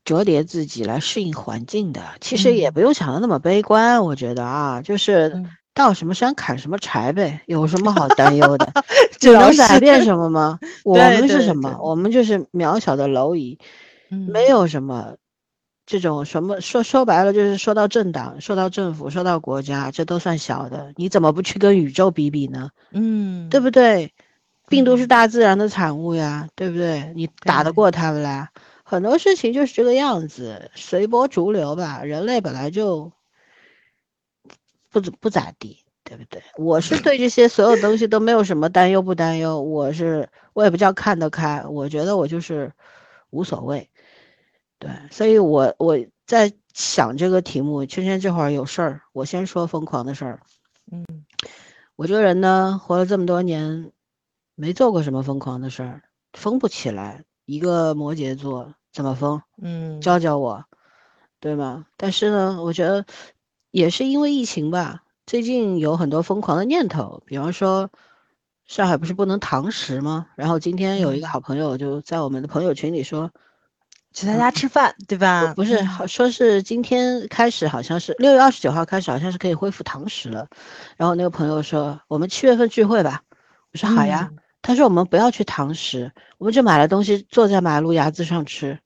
[0.03, 2.03] 折叠自己来适应环境的。
[2.19, 5.45] 其实也不用想的那么悲观，我觉得啊，就是。
[5.73, 8.71] 到什么山砍什么柴呗，有什么好担忧的？
[9.33, 10.59] 能改变什么吗？
[10.83, 11.77] 我们是什么？
[11.81, 13.57] 我们就是渺小的蝼蚁，
[14.09, 15.15] 没有什么
[15.85, 20.91] 这种什么说说白了就是说到政党，说到政府，说到国家，这都算小的。
[20.97, 22.69] 你怎么不去跟宇宙比比呢？
[22.91, 24.13] 嗯，对不对？
[24.67, 27.11] 病毒是大自然的产物呀，对不对？
[27.15, 28.49] 你打得过他们啦？
[28.83, 32.01] 很多事情就是这个样子，随波逐流吧。
[32.03, 33.11] 人类本来就。
[34.91, 36.43] 不不不咋地，对不对？
[36.57, 42.71] 我是对这些所有东西都没有什么担忧不担忧，我是我也不叫看得开，我觉得我就是
[43.29, 43.89] 无所谓，
[44.77, 47.85] 对，所以我我在想这个题目。
[47.85, 50.41] 圈圈这会儿有事儿，我先说疯狂的事儿。
[50.91, 51.05] 嗯，
[51.95, 53.91] 我这个人呢，活了这么多年，
[54.55, 57.23] 没做过什么疯狂的事儿，疯不起来。
[57.45, 59.41] 一个摩羯座怎么疯？
[59.61, 60.65] 嗯，教教我，
[61.39, 61.85] 对吗？
[61.95, 63.05] 但是呢，我觉得。
[63.71, 67.89] 也是因为疫情吧，最近有很多疯狂的念头，比方说
[68.67, 70.27] 上海不是不能堂食吗？
[70.35, 73.31] 然后今天有一个好朋友就在我们的朋友群里说，
[74.13, 75.53] 去他家吃饭，对吧？
[75.53, 80.47] 不是，好说是今天开始，好像是六月二十九号开始，好像是可以恢复堂食了。
[80.97, 83.21] 然后那个朋友说，我们七月份聚会吧。
[83.71, 84.29] 我说好呀。
[84.61, 88.77] 他说我们不要去堂食，我们就买了东西坐在马路牙子上吃，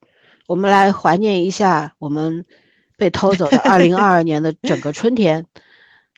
[0.48, 2.45] 我们来怀念一下我们。
[2.97, 5.45] 被偷走的二零二二年的整个春天，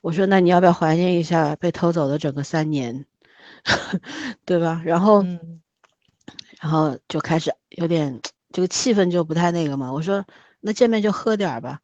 [0.02, 3.06] 我说那你要不要怀念一下被偷走的整个三年，
[4.46, 4.82] 对吧？
[4.86, 5.24] 然后，
[6.60, 9.92] 然后就开始有点这个气氛就不太那个嘛。
[9.92, 10.26] 我说
[10.60, 11.80] 那见面就喝点儿吧，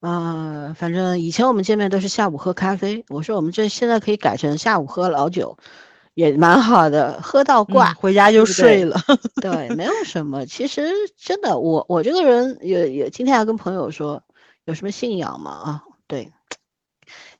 [0.00, 5.58] 嗯，反正以前我们见面都是下午喝咖啡，我说我们这现在可以改成下午喝老酒，
[6.14, 8.98] 也蛮好的，喝到挂，回家就睡了。
[9.42, 10.46] 对，没有什么。
[10.46, 14.22] 其实真的，我我这个人也也今天还跟朋友说，
[14.64, 15.50] 有什么信仰吗？
[15.50, 16.32] 啊，对。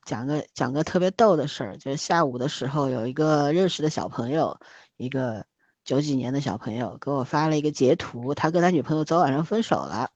[0.05, 4.59] 讲个讲个特别逗的事儿，就是下午的时候，有一个认识的小朋友，
[4.97, 5.43] 一个
[5.83, 10.11] 九几年的小朋友给我发了一个截图，他跟他女朋友昨晚上分手了，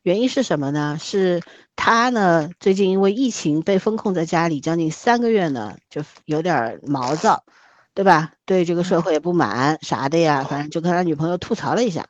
[0.00, 0.96] 原因是什么呢？
[0.98, 1.42] 是
[1.76, 7.44] 他呢最近因为疫情被封控在家里将近三个月呢，就有点毛躁，
[7.96, 8.32] 对吧？
[8.44, 12.04] 对这个社会也不满啥的呀，反正就跟他女朋友吐槽了一下，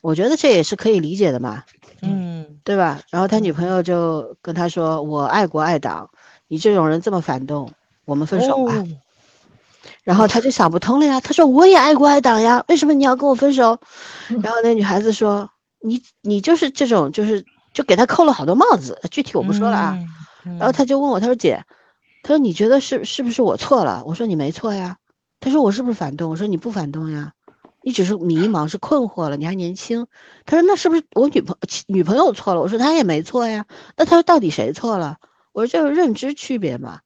[0.00, 1.62] 我觉得这也是可以理解的嘛，
[2.00, 3.00] 嗯，对吧？
[3.10, 6.08] 然后他女朋友就跟他说：“我爱国爱党。”
[6.48, 7.70] 你这种人这么反动，
[8.06, 8.82] 我们分手吧。
[10.02, 13.78] 然后他就想不通了呀，他说我也爱国爱党呀，为什么你要跟我分手？
[14.42, 19.98] 然后那女孩子说你你就是这种就是就给他扣了好多帽子，具体我不说了啊。
[20.58, 21.62] 然后他就问我，他说姐，
[22.22, 24.02] 他说你觉得是是不是我错了？
[24.06, 24.96] 我说你没错呀。
[25.40, 26.30] 他说我是不是反动？
[26.30, 27.32] 我说你不反动呀，
[27.82, 30.06] 你只是迷茫是困惑了，你还年轻。
[30.44, 32.60] 他说那是不是我女朋女朋友错了？
[32.60, 33.66] 我说她也没错呀。
[33.96, 35.16] 那他说到底谁错了？
[35.52, 37.00] 我说这是认知区别嘛，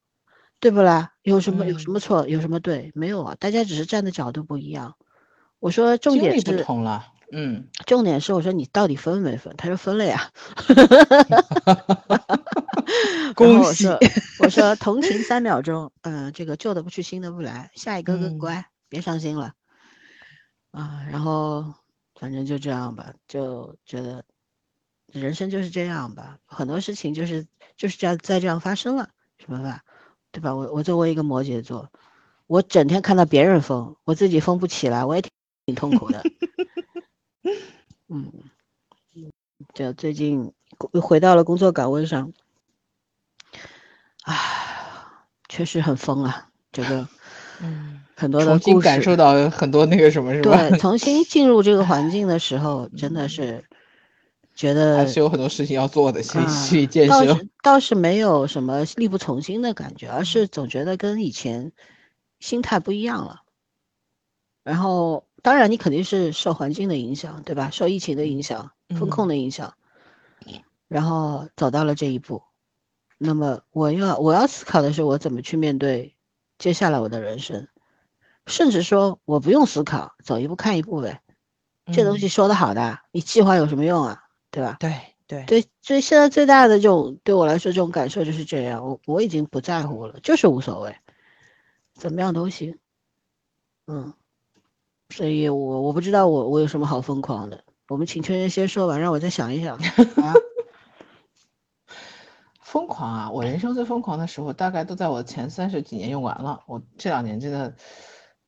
[0.60, 1.12] 对不啦？
[1.22, 2.28] 有什么有什么错？
[2.28, 2.90] 有什么对？
[2.94, 4.96] 没有啊，大家只是站的角度不一样。
[5.60, 9.52] 我说重点是不同了，嗯，重点是我说你到底分没分？
[9.56, 10.30] 他说分了呀。
[13.34, 13.88] 恭喜！
[14.38, 19.52] 我说同情三秒钟，嗯，这个旧的不去，新的不来，下一个更乖，别伤心了
[20.70, 21.04] 啊。
[21.10, 21.74] 然后
[22.14, 24.24] 反正就这样吧，就觉得
[25.12, 27.46] 人生就是这样吧，很多事情就是。
[27.76, 29.80] 就是这样，再这样发生了，什么吧，
[30.30, 30.54] 对吧？
[30.54, 31.90] 我我作为一个摩羯座，
[32.46, 35.32] 我整天看到别人疯，我自己疯不起来，我也挺
[35.66, 36.22] 挺痛苦的。
[38.08, 38.32] 嗯，
[39.74, 40.52] 就最近
[40.92, 42.32] 又回到了工作岗位上，
[44.22, 47.06] 啊，确实很疯啊，这个，
[47.60, 50.68] 嗯，很多的重新感受到很多那个什么， 是吧？
[50.68, 53.64] 对，重新进入这个环境的时候， 真的是。
[54.56, 57.10] 觉得还是有很多事情要做的，先去建设。
[57.10, 61.72] 倒是倒是没有什么力不从心的感觉，而是总觉得跟以前
[62.38, 63.42] 心态不一样了。
[64.62, 67.68] 然后，当然你肯定是受环境的影响，对吧？
[67.68, 69.74] 受疫情的影响、风控的影响，
[70.88, 72.42] 然后走到了这一步。
[73.18, 76.16] 那么，我要我要思考的是，我怎么去面对
[76.56, 77.68] 接下来我的人生，
[78.46, 81.20] 甚至说我不用思考，走一步看一步呗。
[81.92, 84.22] 这东西说的好的，你计划有什么用啊？
[84.50, 84.78] 对吧？
[84.80, 88.82] 对对对，所以现在最大的这种对我来说，这种感受就是这样。
[88.82, 90.96] 我我已经不在乎了，就是无所谓，
[91.92, 92.78] 怎么样都行。
[93.86, 94.14] 嗯，
[95.14, 97.62] 所以我我不知道我我有什么好疯狂的。
[97.86, 99.76] 我们请圈人先说完，让我再想一想。
[99.78, 100.34] 啊，
[102.58, 103.30] 疯狂啊！
[103.30, 106.64] 我人生最疯狂的时候，大概都在我前三十几年用完了。
[106.66, 107.76] 我这两年真的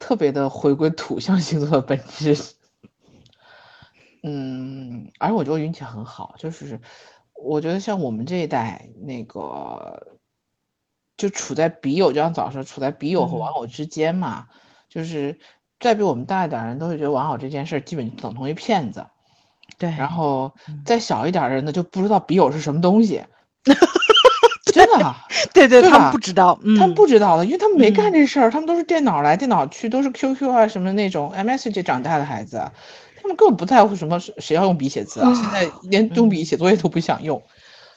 [0.01, 2.37] 特别的回归土象星座的本质。
[4.25, 6.81] 嗯，而我觉得运气很好，就是
[7.45, 10.19] 我觉得像我们这一代，那个
[11.17, 14.49] 就处在笔友，就像早上处在笔友和玩偶之间嘛，
[14.89, 15.39] 就是
[15.81, 19.05] 再比我们大一点人都会觉得玩偶这件事基本等同于骗子，
[19.79, 20.53] 对，然后
[20.85, 23.23] 再小一点的人呢就不知道笔友是什么东西，
[24.73, 25.15] 真的，
[25.55, 32.71] 对对，他们不知道，他们不知道的，因为他们没干这事儿，他们都是电脑来电脑去，都是 QQ 啊什么那种 MSG 长大的孩子。
[33.21, 37.43] 他们根本不在乎什么谁要用笔写字啊，现在连用笔写作业都不想用，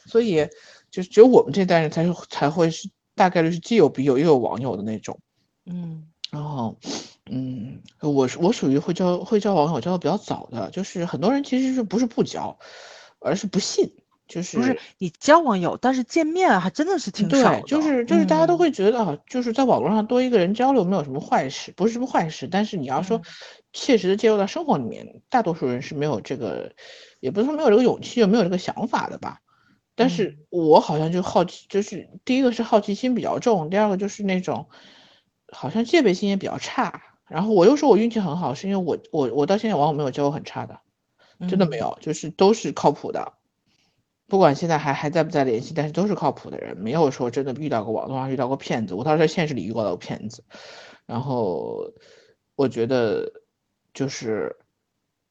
[0.05, 0.47] 所以
[0.89, 5.19] 就只有我们这代人才是才会是大概率是既有笔友又有网友的那种，
[5.67, 6.75] 嗯，然后
[7.31, 12.57] 嗯，我我属于会交会交网友交的比较早的，就是很多人其实是不是不交，
[13.19, 13.93] 而是不信，
[14.27, 23.21] 就是不是你交网友，但是见面还真的是挺少，就是就是大家都会觉得就是在网络上多一个人交流没有什么坏事，不是什么坏事，但是你要说。
[23.71, 26.73] 切实的介入到生活里面，大多数人是没有这个，
[27.19, 29.41] 也不是说没有这个勇气，就没有这个想法的吧。
[29.93, 34.69] 但是我好像就好奇，就是第一个是好奇心比较重，第二个就是那种
[35.51, 36.99] 好像戒备心也比较差。
[37.29, 40.79] 然后我又说我运气很好，是因为我我我到现在往往没有交过很差的，
[41.47, 43.33] 真的没有，就是都是靠谱的。
[44.27, 48.93] 不管现在还还在不在联系，但是都是靠谱的人，没有说真的遇到过网络上遇到过骗子。
[48.93, 50.43] 我倒是在现实里遇到过骗子，
[51.05, 51.93] 然后
[52.55, 53.31] 我觉得。
[53.91, 54.55] 就是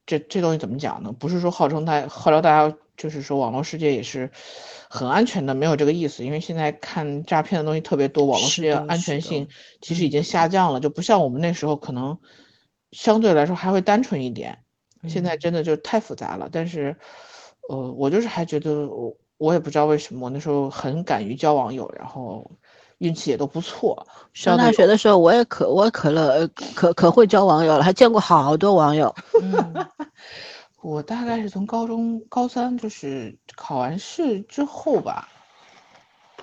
[0.04, 1.12] 这这东西怎么讲呢？
[1.12, 4.30] 不是说号称大号召大家，就是说网络世界也是
[4.90, 6.22] 很安全的，没有这个意思。
[6.24, 9.48] 因为现在看诈骗的东西特别多，网络世界安全性
[9.80, 12.18] 其实已经下降了，就不像我们那时候可能
[12.92, 14.58] 相对来说还会单纯一点。
[15.06, 16.48] 现在真的就太复杂了。
[16.50, 16.96] 但是，
[17.68, 22.50] 呃，我就是还觉得我我也不知道为什么，我那时候很敢于交网友，然后
[22.98, 24.04] 运气也都不错。
[24.34, 29.14] 上大学的时候，我也可我可乐可可会交网友了，还见过好多网友。
[29.40, 29.86] 嗯，
[30.80, 35.28] 我大概是从高中高三就是考完试之后吧。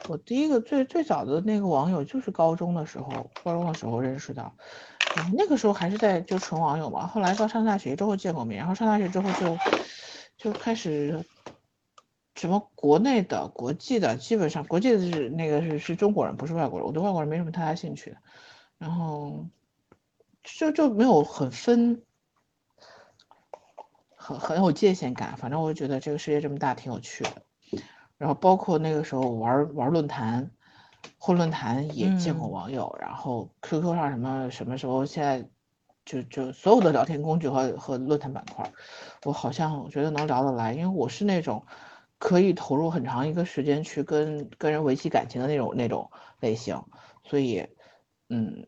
[0.07, 4.51] 我第一个最最早的那个网友就是高中的时候，高中的时候认识的，
[5.35, 7.07] 那个时候还是在就纯网友嘛。
[7.07, 9.57] 后来到上大学之后见过面，然后上大学之后就
[10.37, 11.25] 就开始
[12.35, 16.85] 什么国内的、国际的，基本上国际的是那个是是中国人，不是外国人。
[16.85, 18.15] 我对外国人没什么太大兴趣，
[18.77, 19.47] 然后
[20.43, 22.03] 就就没有很分，
[24.25, 25.37] 很很有界限感。
[25.37, 27.43] 反正我就觉得这个世界这么大，挺有趣的。
[28.17, 30.49] 然后包括那个时候玩玩论坛，
[31.19, 35.47] 混论坛也见过网友，然后 QQ 上什么什么时候现在
[36.05, 38.71] 就就所有的聊天工具和和论坛板块，
[39.23, 41.65] 我好像我觉得能聊得来，因为我是那种
[42.17, 46.09] 可以投入很长一个时间去跟跟人维系感情的那种那种
[46.39, 46.81] 类型，
[47.23, 47.67] 所以
[48.29, 48.65] 嗯，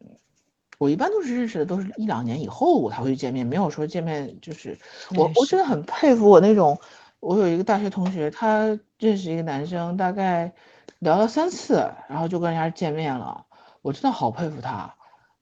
[0.77, 4.77] 我一般都是认识的都是一两年以后我才会去见面，没有说见面就是
[5.15, 6.79] 我我真的很佩服我那种。
[7.19, 10.53] 我有一个大学同学，他认识一个男生，大概
[10.99, 13.47] 聊了三次，然后就跟人家见面了。
[13.81, 14.93] 我真的好佩服他，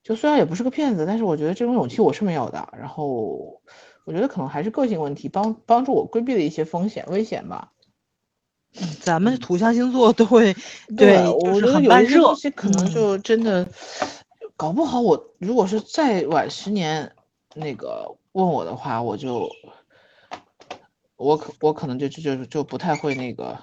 [0.02, 2.70] 就虽然也不是个骗子，但是我觉得这种勇气我是没有的。
[2.80, 3.62] 然后
[4.06, 7.74] 我觉得可能还是个性问题，帮帮助我规避了一些风险危险吧。
[9.02, 10.56] 咱们土象星座都会
[10.96, 13.68] 对，我觉得有一些东西可能就真的
[14.58, 15.02] 搞不好。
[15.02, 17.16] 我如果是再晚十年
[17.54, 19.50] 那个问我的话，我就。
[21.18, 23.58] 我可我可能就就就就不太会那个，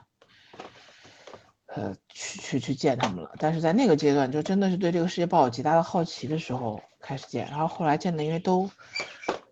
[1.67, 3.31] 呃，去去去见他们了。
[3.39, 7.47] 但是在那个阶段，就真的是对这个世界抱有极大的好奇的时候开始见。
[7.51, 8.71] 然后后来见的，因为都，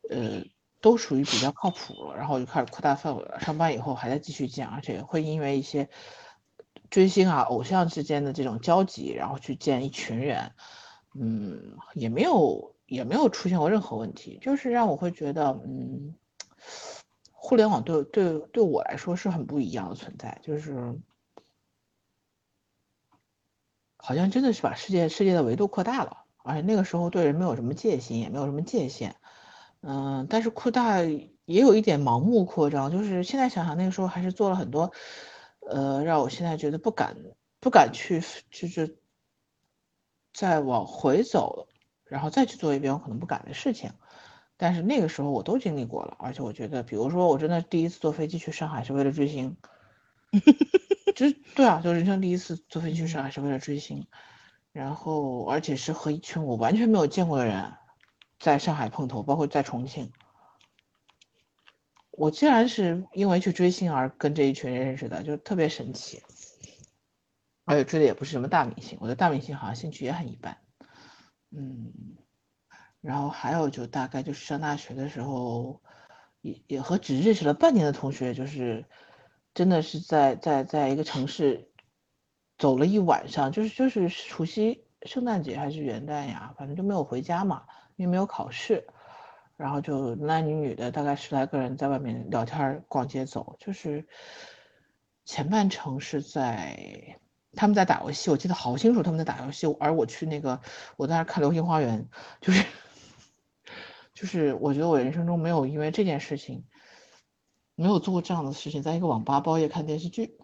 [0.08, 0.42] 呃，
[0.80, 3.38] 都属于比较靠谱了，然后就开始扩大范围了。
[3.38, 5.90] 上班以后还在继续见，而且会因为一些
[6.88, 10.52] 追星啊、偶像之间的这种交集，然后去见一群人。
[11.14, 16.14] 嗯，也没有也没有出现过任何问题，就是让我会觉得，嗯。
[17.42, 20.94] 互联网对对对我来说是很不一样的存在，就是
[23.96, 29.16] 好像真的是把世界世界的维度扩大了，而且那个时候对人没有什么戒心，也没有什么界限，
[29.80, 34.92] 嗯，但是扩大也有一点盲目扩张，就是现在想想那个时候还是做了很多，
[35.66, 37.16] 呃，让我现在觉得不敢
[37.58, 38.98] 不敢去就是
[40.32, 41.68] 再往回走，
[42.04, 43.92] 然后再去做一遍我可能不敢的事情。
[44.56, 49.56] 但是那个时候我都经历过了，而且我觉得，比如说我真的第一次坐飞机去上海是为了追星，
[51.16, 54.06] 就是对啊，就人生第一次坐飞机去上海是为了追星，
[54.72, 57.72] 然后而且是和一群我完全没有见过的人
[58.38, 60.12] 在上海碰头，包括在重庆，
[62.10, 66.22] 我竟然是因为去追星而跟这一群人认识的，就特别神奇，
[67.70, 70.58] 而且追的也不是什么大明星，我的大明星好像兴趣也很一般，
[71.52, 71.92] 嗯。
[73.00, 75.80] 然后还有就大概就是上大学的时候，
[76.40, 78.84] 也也和只认识了半年的同学，就是
[79.54, 81.70] 真的是在在在一个城市
[82.58, 87.64] 走了一晚上，就是就是除夕、圣诞节还是元旦呀，反正就没有回家嘛，
[87.94, 88.84] 因为没有考试。
[89.56, 94.08] 然后就男男女女的大概十来个人在外面聊天、逛街、走，就是
[95.24, 97.18] 前半程是在
[97.54, 100.60] 他们在打游戏，我记得好清楚他们在打游戏，而我去那个
[100.96, 102.08] 我在那看《流星花园》，
[102.40, 102.64] 就是。
[104.12, 106.62] 就是我觉得我人生中没有因为这件事情，
[107.74, 110.36] 没有做过这样的事情，在一个网吧包夜看电视剧，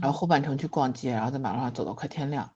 [0.00, 2.52] 然后后半程去逛街，然后在马路上走到快天亮，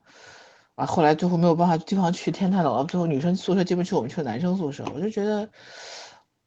[0.76, 4.84] 啊，后来最后没有办法地方去，天太冷了，最后女生宿舍进不去，我们去了男生宿舍。
[4.94, 5.50] 我就觉得，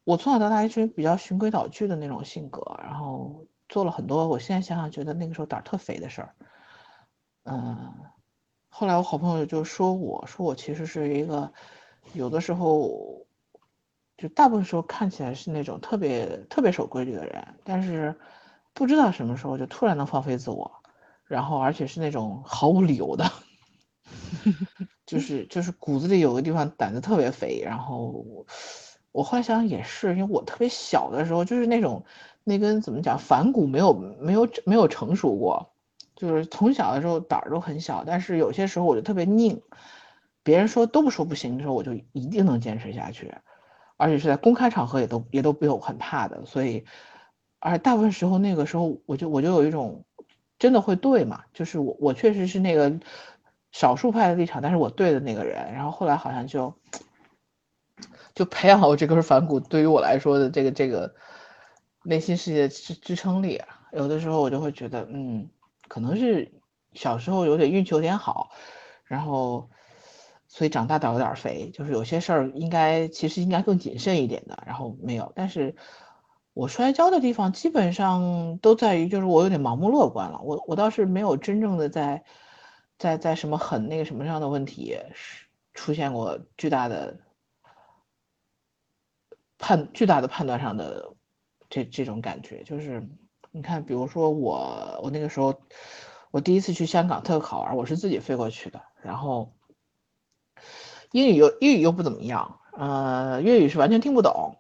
[0.05, 6.35] 我从小到大一直比较循规蹈矩的那种性格，然后做了很多，我现在想想觉得那个时候胆儿特肥的事儿。
[7.45, 7.91] 嗯，
[8.69, 11.51] 后来我好朋友就说我说我其实是一个。
[12.13, 13.25] 有的时候，
[14.17, 18.13] 就大部分时候看起来是那种特别特别守规矩的人，但是
[18.73, 20.69] 不知道什么时候就突然能放飞自我，
[21.23, 23.31] 然后而且是那种毫无理由的，
[25.05, 27.61] 就是就是骨子里有个地方胆子特别肥。
[27.63, 28.25] 然后
[29.11, 32.03] 我后来想想也是，因为我特别小的时候就是那种
[32.43, 35.71] 那根怎么讲反骨没有没有没有成熟过，
[36.15, 39.61] 就是从小的时候胆儿都很小，但是有些时候我就特别拧。
[40.43, 43.31] 别人说都不说不行的时候，我就一定能坚持下去，
[43.95, 46.43] 而且是在公开场合也都也都没有很怕的。
[46.47, 46.83] 所以，
[47.59, 50.03] 而大部分时候那个时候，我就我就有一种
[50.57, 52.99] 真的会对嘛，就是我我确实是那个
[53.71, 55.73] 少数派的立场，但是我对的那个人。
[55.73, 56.73] 然后后来好像就
[58.33, 61.13] 就培养了我这根反骨，对于我来说的这个这个
[62.03, 65.49] 内心世界支支撑力啊，有的时候我就会觉得，嗯，
[65.87, 66.51] 可能是
[66.93, 68.51] 小时候有点运气有点好，
[69.03, 69.69] 然后
[70.47, 75.75] 所以长大倒有点肥，就是有些事儿应该其实应该更谨慎一点的，然后没有，但是
[76.53, 82.23] 我摔跤的地方基本上都在于就是我有点盲目乐观了，我我倒是没有真正的在
[82.97, 84.97] 在在什么很那个什么上的问题
[85.73, 87.19] 出现过巨大的。
[89.63, 91.13] 判巨大的判断上的
[91.71, 93.03] 这这种感觉，就是
[93.49, 95.59] 你看，比如说我我那个时候
[96.29, 99.53] 我第一次去香港特考玩，我是自己飞过去的，然后
[101.11, 104.57] 英语又英语又不怎么样，呃，粤语是完全听不懂，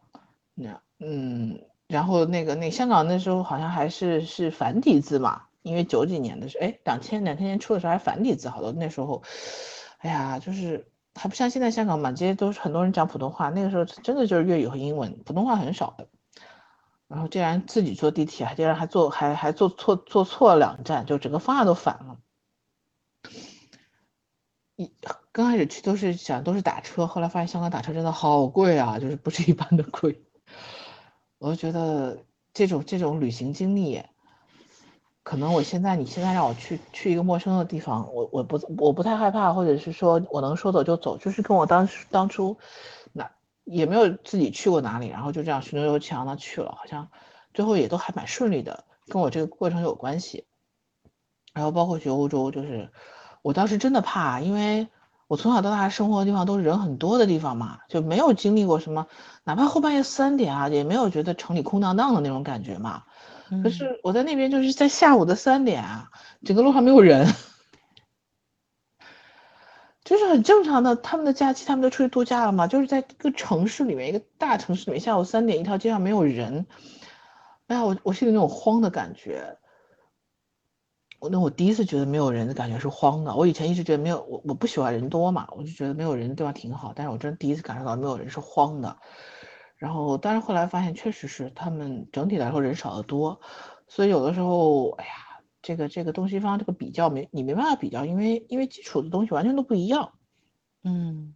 [0.55, 9.21] 那嗯，然后那个那香港那时候好像还是是繁体字嘛，因为九几年的时候，哎，两千两千年初的时候还繁体字，好多那时候，
[9.99, 10.87] 哎呀，就是。
[11.13, 16.07] 还不像现在香港满街都是很多人讲普通话，那个时候真的就是粤语和英文，普通话很少的。
[17.11, 22.17] 然后竟然自己坐地铁，还竟然还坐还还坐错坐错了两站，就整个方向都反了。
[24.77, 24.89] 一
[25.33, 30.23] 刚开始去都是想都是打车，后来发现香港打车真的好贵啊，就是不是一般的贵。
[31.37, 32.17] 我就觉得
[32.53, 34.01] 这种这种旅行经历。
[35.23, 42.57] 可能我现在，你现在让我去去一个陌生的地方，我我不我不太害怕，或者是说我能说走就走，就是跟我当时当初，
[43.63, 47.09] 也没有自己去过哪里，然后就这样循着流强的去了，好像
[47.53, 50.45] 最后也都还蛮顺利的，跟我这个过程有关系。
[51.53, 52.89] 然后包括去欧洲，就是
[53.41, 54.87] 我当时真的怕，因为
[55.27, 59.07] 我从小到大生活的地方都是人很多的地方嘛，就没有经历过什么，
[59.43, 63.03] 哪怕后半夜三点啊，也没有觉得城里空荡荡的那种感觉嘛。
[63.63, 66.09] 可是我在那边就是在下午的三点啊，
[66.45, 67.27] 整个路上没有人，
[70.11, 70.93] 就是很正常的。
[70.97, 76.67] 他们的假期，他们都出去度假了嘛，就是在一个城市里面，一个大城市里面，下午三点一条街上没有人，
[77.67, 79.57] 哎呀，我我心里那种慌的感觉。
[81.21, 83.33] 我那我第一次觉得没有人的感觉是慌的。
[83.33, 86.91] 我以前一直觉得没有我我不喜欢人多嘛，我就觉得没有人的地方挺好。
[86.93, 88.97] 但是我真第一次感受到没有人是慌的。
[89.77, 93.39] 然后，但是后来发现，确实是他们整体来说人少得多，
[93.87, 95.11] 所以有的时候，哎呀，
[95.61, 100.11] 这个这个东西方这个比较没你没办法比较，因为因为基础的东西完全都不一样。
[100.83, 101.35] 嗯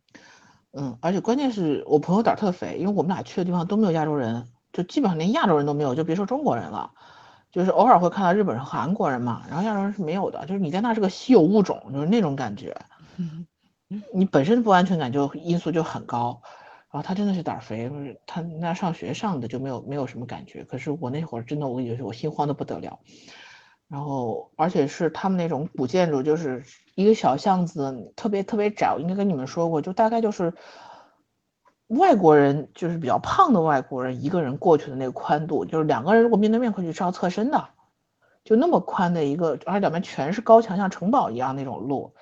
[0.72, 6.92] 嗯，而且关键是我朋友胆特肥，因为我们俩去的地方都没有亚洲人，就基本上连亚洲人都没有，就别说中国人了，
[7.52, 12.76] 就是偶尔会看到日本人、韩国人嘛，然后亚洲人是没有的，就是你在那是个稀有物种，就是那种感觉，
[14.14, 16.42] 你本身不安全感就因素就很高。
[16.92, 20.64] 然后他真的是胆肥，就是他那上学上的就没有没有什么感觉。
[20.64, 23.00] 可是我那会儿真的，我跟你说我心慌的不得了。
[23.88, 26.64] 然后而且是他们那种古建筑，就是
[26.96, 28.94] 一个小巷子，特别特别窄。
[28.94, 30.54] 我应该跟你们说过，就大概就是
[31.88, 37.70] 外国人，就是比较胖的外国人一个人过去的那个宽度，就是两个人如果面对面过去是要侧身的，
[38.44, 42.16] 就那么宽的一个，而且两边全是高墙，像城堡一样那种路，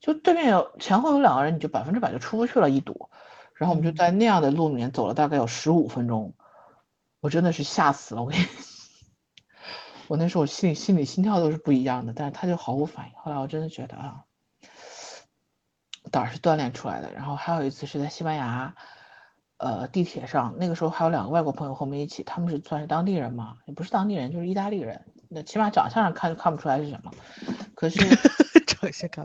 [0.00, 3.08] 就对面有前后有两个人，你就百分之百就出不去了，一堵。
[3.54, 6.34] 然后我们就在那样的路里面走了大概有十五分钟，
[7.20, 8.32] 我真的是吓死了我！
[10.08, 13.12] 我那时候心里心里心跳都是不一样的，但是他就毫无反应。
[13.16, 14.24] 后来我真的觉得啊，
[16.10, 17.12] 胆儿是锻炼出来的。
[17.12, 18.74] 然后还有一次是在西班牙，
[19.58, 25.04] 呃，地铁上，那个时候还有两个外国朋友和我们一起，他们是算是当地人嘛，也不是当地人，就是意大利人。
[25.28, 27.12] 那起码长相上看就看不出来是什么，
[27.74, 27.98] 可是。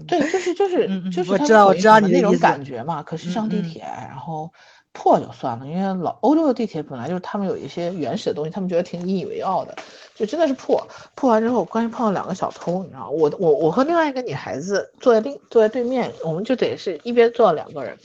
[0.08, 3.04] 对，就是就是就是，我知道我知道你那种感觉嘛。
[3.04, 4.52] 可是上地铁，然后
[4.94, 9.76] 破就算了，因为老欧洲的地铁本来就是他们有一些原始的东西，他们觉得挺引以为傲的，
[10.16, 10.88] 就真的是破。
[11.16, 17.98] 破完之后，关键碰到两个小偷，你知道，我我我和另外一个女孩子坐在另坐在对面，我们就得是一边坐了两个人。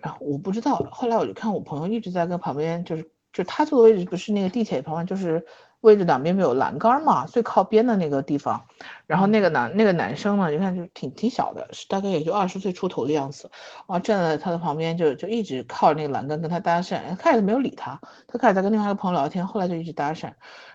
[0.00, 5.44] 然后我不知道，后来我就看我朋友一直在跟旁边，就是就他坐的位置不是那个地铁旁边，就是。
[5.80, 8.66] 位置两边不有栏杆嘛，最靠边的那个地方，
[9.06, 13.50] 然后那个男那个男生呢，你看就挺挺小的，是大概也就二十岁出头的样子，
[13.86, 20.32] 啊，站在他的旁边就就一直靠着那个栏杆跟他搭讪，开始没有理他，他开始在跟另外一个朋友聊天，后来就一直搭讪，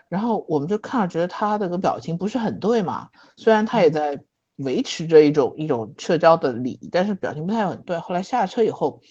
[0.09, 4.19] 然后我们就看着觉得他的个表情不是很对嘛，虽然他也在
[4.57, 7.99] 维持着一种一种社交的礼仪，但是表情不太很对。
[7.99, 9.01] 后来下车以后，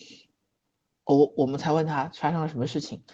[1.05, 3.05] 我我们才问他发生了什么事情。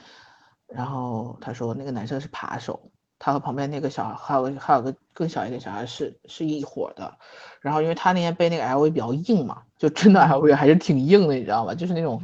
[0.72, 7.18] 然后他说那个男生是扒手，他和旁边那个小孩还有还有个更小一点小孩是是一伙的。
[7.60, 11.74] 然后因为他那天背那个 LV 比较硬嘛，就真的 LV 还是挺硬的，你知道吗？
[11.74, 12.22] 就是那种，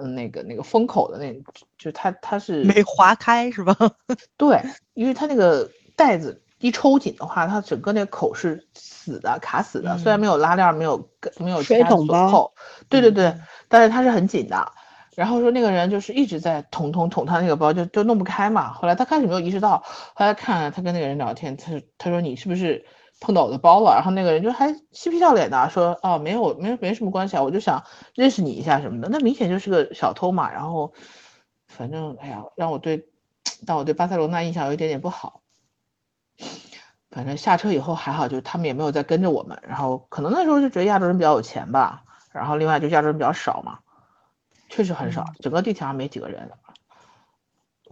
[0.00, 1.32] 嗯，那个那个封口的那，
[1.78, 3.74] 就他他是没划开是吧？
[4.36, 4.60] 对，
[4.94, 9.96] 因为他那个袋子一抽紧的话，它整个那个口是死的，卡死的。
[9.96, 11.08] 虽然没有拉链，没有
[11.38, 12.52] 没有水桶包，
[12.88, 13.34] 对对对，
[13.68, 14.72] 但是它是很紧的。
[15.20, 18.72] 然后说那个人就是一直在捅捅捅他那个包，就就弄不开嘛。
[18.72, 22.86] 后来他开始没有意识到，后来看他跟那个人聊天，他他说你是不是
[23.20, 23.92] 碰到我的包了？
[23.96, 29.10] 然后那个人就还嬉皮笑脸的说哦没有没没什么关系啊，我就想认识你一下什么的。
[29.10, 30.50] 那明显就是个小偷嘛。
[30.50, 30.94] 然后
[31.68, 33.06] 反正哎呀，让我对
[33.66, 35.42] 让我对巴塞罗那印象有一点点不好。
[37.10, 39.58] 反正下车以后还好，就他们也没有再跟着我们。
[39.68, 42.04] 然后可能那时候就觉得亚洲人比较有钱吧。
[42.32, 43.80] 然后另外就亚洲人比较少嘛。
[44.70, 46.50] 确实很少，整个地铁上没几个人。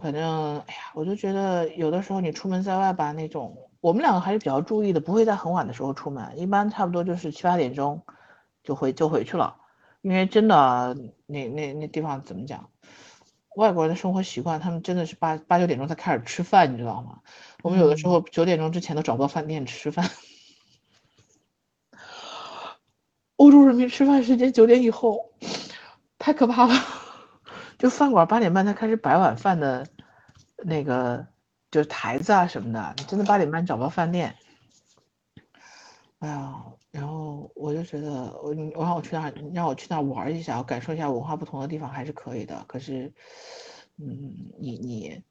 [0.01, 8.01] 反正，哎呀，我就觉得有的时候你出门在外吧，那种我们两个还是比较注意的，不会在很晚的时候出门，一般差不多就是七八点钟
[8.63, 9.57] 就回就回去了。
[10.01, 12.69] 因为真的，那那那地方怎么讲？
[13.57, 17.19] 外国人的生活习惯，他们真的是八八九点钟才开始吃饭，你知道吗？
[17.61, 20.09] 我们有的时候九点钟之前都找不到饭店吃饭。
[23.35, 25.33] 欧洲人民吃饭时间九点以后。
[26.19, 26.73] 太可怕了，
[27.79, 29.87] 就饭馆八点半才开始摆晚饭的，
[30.57, 31.25] 那个
[31.71, 34.35] 就是台子啊什么的，你真的八点半找不到饭店。
[36.19, 36.61] 哎呀，
[36.91, 38.09] 然后我就觉得
[38.43, 42.61] 我我让我去那让我去那玩一下，我感受一下文化不同的地方还是可以的。
[42.67, 43.13] 可是，
[43.97, 45.23] 嗯，你你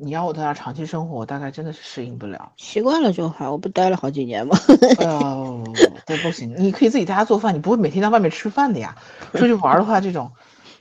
[0.00, 2.52] 你要我在那长期生活，我大概真的是适应不了。
[2.56, 4.56] 习惯了就好，我不待了好几年吗？
[4.98, 5.62] 哎呦，
[6.06, 8.96] 这不行，你可以自己在家做饭，你不会每天在外面吃饭的呀。
[9.34, 10.32] 出去玩的话，这种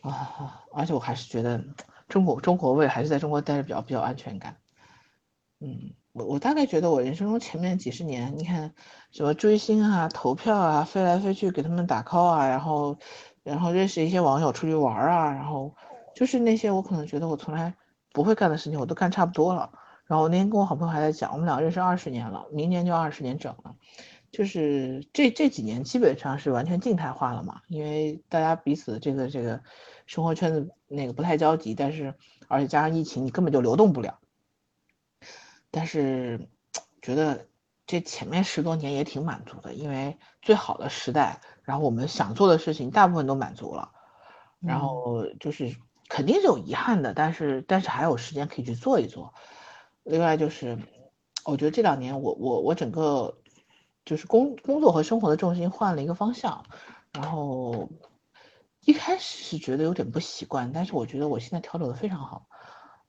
[0.01, 1.61] 啊，而且我还是觉得
[2.07, 4.55] 中国中国味还是在中国待着比较比较安全感。
[5.59, 8.73] 嗯，我我大概觉得我人生中前面几十年，你看
[9.11, 12.97] 什么追星啊、投票啊、飞来飞去给他们打 call 啊，然后
[13.43, 15.75] 然后认识一些网友出去玩啊，然后
[16.15, 17.73] 就是那些我可能觉得我从来
[18.11, 19.71] 不会干的事情，我都干差不多了。
[20.05, 23.75] 然后我那天跟我好朋友还在讲，我们俩认识二十年了，明年就二十年整了。
[24.31, 29.61] 就是这这几年基本上是完全静态化了嘛，因为大家彼此这个这个
[30.05, 32.13] 生活圈子那个不太交集，但是
[32.47, 34.19] 而且加上疫情，你根本就流动不了。
[35.71, 36.47] 但是
[37.01, 37.47] 觉得
[37.87, 43.91] 这前面十多年也挺满足的，因为最好的时代，然后我们想做的事情大部分都满足了，
[44.59, 45.75] 然后就是
[46.09, 49.33] 肯定是有遗憾的，但是但是还有时间可以去做一做。
[50.03, 50.77] 另外就是，
[51.45, 53.37] 我觉得这两年我我我整个。
[54.05, 56.65] 就是工工作和生活的重心换了一个方向，
[57.11, 57.91] 然后
[58.79, 62.47] 一开始是觉得有点不习惯，但是我觉得我现在调整的非常好。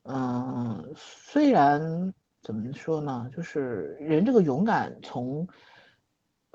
[0.03, 5.47] 嗯，虽然怎么说呢，就是人这个勇敢，从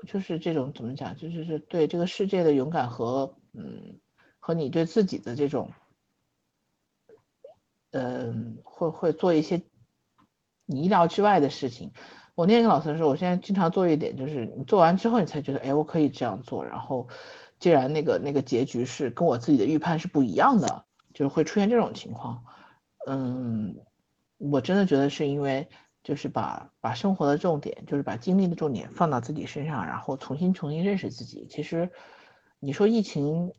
[0.07, 3.99] 就是这种怎么讲，就是是对这个世界的勇敢和嗯
[4.39, 5.71] 和你对自己的这种，
[7.97, 9.61] 嗯会会做一些
[10.65, 11.91] 你意料之外的事情。
[12.35, 16.63] 我那天跟老师说，我现在经常做一点，就是你做完之后，你才觉得，哎，我可以这样做。
[16.63, 17.07] 然后，
[17.57, 20.85] 既然那个那个结局是跟我自己的预判是不一样的，
[21.15, 22.43] 就是会出现这种情况。
[23.07, 23.77] 嗯，
[24.37, 25.67] 我真的觉得是因为，
[26.03, 31.47] 就是把把生活的重点，就是把精力的重点放到自己身上，然后重新重新认识自己。
[31.49, 31.89] 其实，
[32.59, 33.51] 你说疫情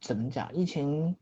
[0.00, 0.52] 怎么讲？
[0.56, 1.14] 疫情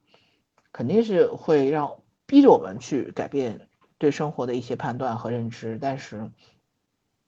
[0.73, 3.69] 肯定是会让逼着我们去改变。
[3.99, 6.31] 对生活的一些判断和认知，但是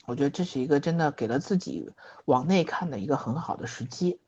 [0.07, 1.91] 我觉得这是一个真的给了自己
[2.25, 4.21] 往内看的一个很好的时机。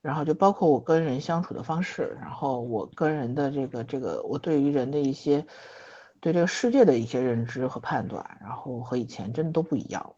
[0.00, 5.46] 然后就包括我跟人相处的方式，然后我跟人的这个这个我对于人的一些
[6.20, 10.14] 对这个世界的一些认知和判断，然后和以前真的都不一样。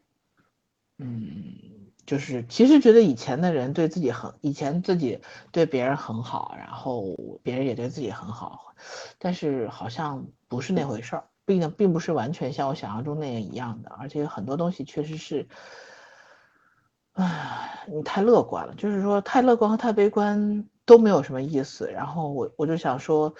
[0.99, 1.53] 嗯，
[2.07, 5.21] 就是其实觉得以前的人对自己很，以前自己
[5.53, 7.03] 对别人很好，然后
[7.43, 8.75] 别人也对自己很好，
[9.19, 11.25] 但是好像不是那回事儿。
[11.49, 15.47] 并并不是完全像我想象中那样一样的，而且很多东西确实是，
[17.13, 21.89] 唉，你太乐观了，就是说太乐观和太悲观都没有什么意思。
[21.93, 23.33] 然后我我就想说，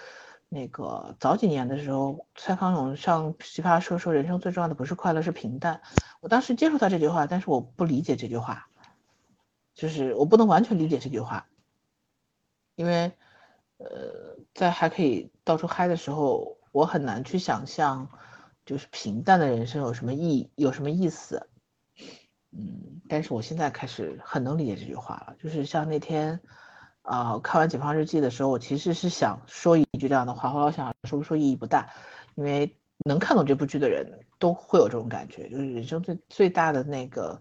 [0.49, 5.81] 那个早几年的时候，蔡康永上奇葩说说人生最重要的不是快乐是平淡，
[6.21, 8.69] 我当时接受他这句话，但是我不理解这句话，
[9.75, 11.47] 就是我不能完全理解这句话，
[12.75, 13.13] 因为
[13.79, 16.57] 呃，在还可以到处嗨的时候。
[16.73, 18.11] 我很难去想象，
[18.67, 21.49] 就是平淡的人生有什么意有什么意思，
[22.51, 25.37] 嗯，但是我现在开始很能理解这句话了。
[25.43, 26.39] 就是像那天，
[27.01, 31.89] 啊，看完《解放日记》的时候，我其实是想说一句这样的话，后来我想说不说意义不大，
[32.35, 37.41] 因为能看懂这部剧的人都会有这种感觉，就是人生最最大的那个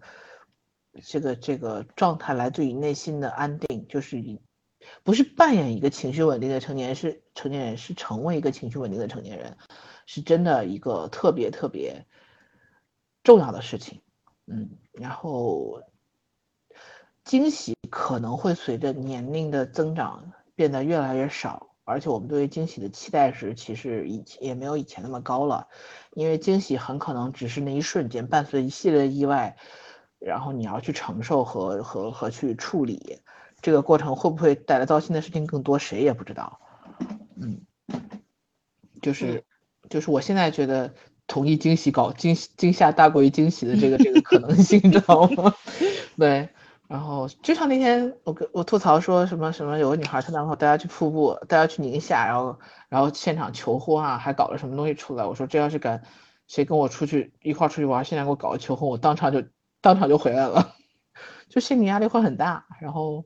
[1.02, 4.40] 这个这个状态来自于内心的安定，就是以。
[5.02, 9.56] 不是扮演一个情绪稳定的成年人，是成年人，是成为一个情绪稳定的成年人，
[10.04, 12.06] 是真的一个特别特别
[13.24, 14.00] 重要的事情，
[14.46, 15.82] 嗯，然后
[17.24, 25.68] 惊喜可能会随着年龄的增长变得越来越少，而且我们对于惊喜的期待值其实以前也没有以前那么高了，
[26.12, 29.56] 因为惊喜很可能只是那一瞬间伴随一系列的意外，
[30.18, 33.20] 然后你要去承受和和和去处理，
[33.62, 36.60] 这个过程会不会带来糟心的事情更多，谁也不知道，
[37.36, 37.62] 嗯，
[39.00, 39.44] 就是
[39.88, 40.92] 就是我现在觉得。
[41.28, 45.52] 同意惊喜搞惊惊吓大过于惊喜的这个这个可能性，你知道吗？
[46.16, 46.48] 对，
[46.88, 52.58] 然后就像那天我跟我吐槽说什么什么，有个女孩她男朋友带她去瀑布，带她去宁夏，然后
[52.88, 55.24] 然后现场求婚啊，还搞了什么东西出来。
[55.24, 56.02] 我说这要是敢
[56.46, 59.42] 谁跟我出去一块出去玩，现在给我搞个求婚，我当场就
[59.80, 60.74] 当场就回来了，
[61.48, 62.66] 就心理压力会很大。
[62.80, 63.24] 然后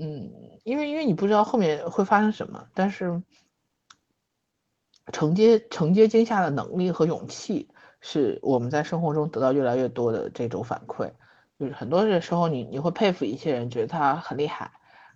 [0.00, 0.30] 嗯，
[0.64, 3.22] 因为因为你不知道后面会发生什么，但是。
[5.12, 7.68] 承接承接惊吓的能力和勇气，
[8.00, 11.10] 是我们在生活中得到越来越多的这种反馈。
[11.60, 14.72] 就是很多的时候，你你会佩服一些人，觉得他很厉害，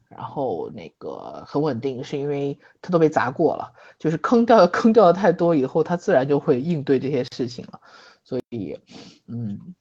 [0.09, 3.73] 然后那个很稳定，是因为他都被砸过了。
[3.99, 7.81] 就是坑掉坑掉的太多以后，他自然就会应对这些事情了。
[8.23, 8.79] 所以，
[9.27, 9.75] 嗯，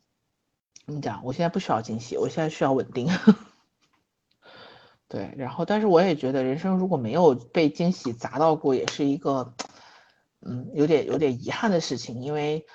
[0.86, 3.09] 你讲，我现在不需要惊喜，我现在需要稳定。
[5.09, 9.53] 对，然后，但是我也觉得，人生如果没有被惊喜砸到过，也是一个。
[10.45, 12.66] 嗯，有点有点遗憾的事情，因为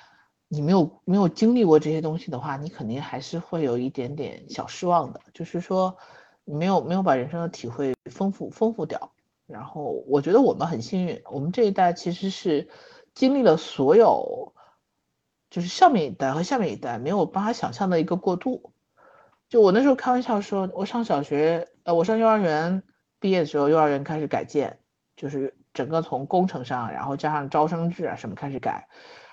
[0.48, 5.20] 你没有没有经历过这些东西的话，你肯定还是会有一点点小失望的。
[5.34, 5.96] 就是说，
[6.44, 9.12] 你没有没有把人生的体会丰富丰富掉。
[9.46, 12.68] 然后我觉得我们很幸运，我们这一代其实是
[13.14, 14.54] 经历了所有，
[15.50, 18.72] 就是上面一代和下面一代没有办法想象的一个过渡。
[19.48, 22.82] 就我那时候开玩笑说，我上小学，呃，我上幼儿园
[23.20, 24.78] 毕业的时候，幼儿园开始改建，
[25.16, 25.54] 就是。
[25.74, 28.88] 整个从工程上，然后加上招生制啊什么开始改，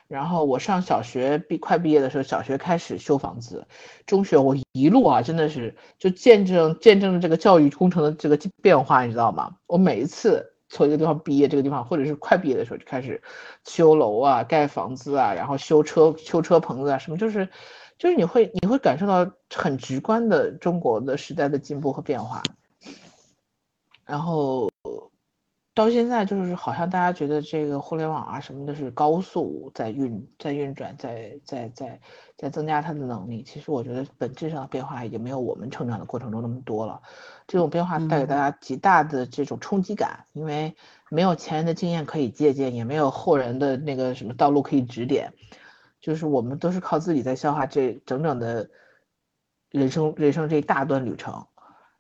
[0.08, 3.66] 然后我上小学毕快毕业的时候，小学开始修房子，
[4.06, 9.58] 中学我一路啊真的是就见证见证了这个教育工程的这个变化，你知道吗？
[9.66, 13.22] 我每一次从一个地方毕业，这个地方或者是快毕业的时候就开始
[13.64, 17.50] 修楼啊、盖房子啊，然后修车修车棚子啊什么，就是
[17.98, 22.44] 就是你会你会感受到很直观的中国的时代的进步和变化，
[24.06, 24.70] 然后。
[25.76, 32.00] 到现在就是好像大家觉得这个互联网啊什么的是高速在运在运转在在在
[32.38, 37.02] 在增加它的能力，其实我觉得本质上的变化已经没有我们成长的过程中那么多了。
[37.46, 40.74] 这种变化带给大家极大的这种冲击感，因为
[41.10, 45.34] 没有前人的经验可以借鉴，也没有后人的那个什么道路可以指点，
[46.00, 48.70] 就是我们都是靠自己在消化这整整的
[49.72, 51.46] 人生人生这一大段旅程，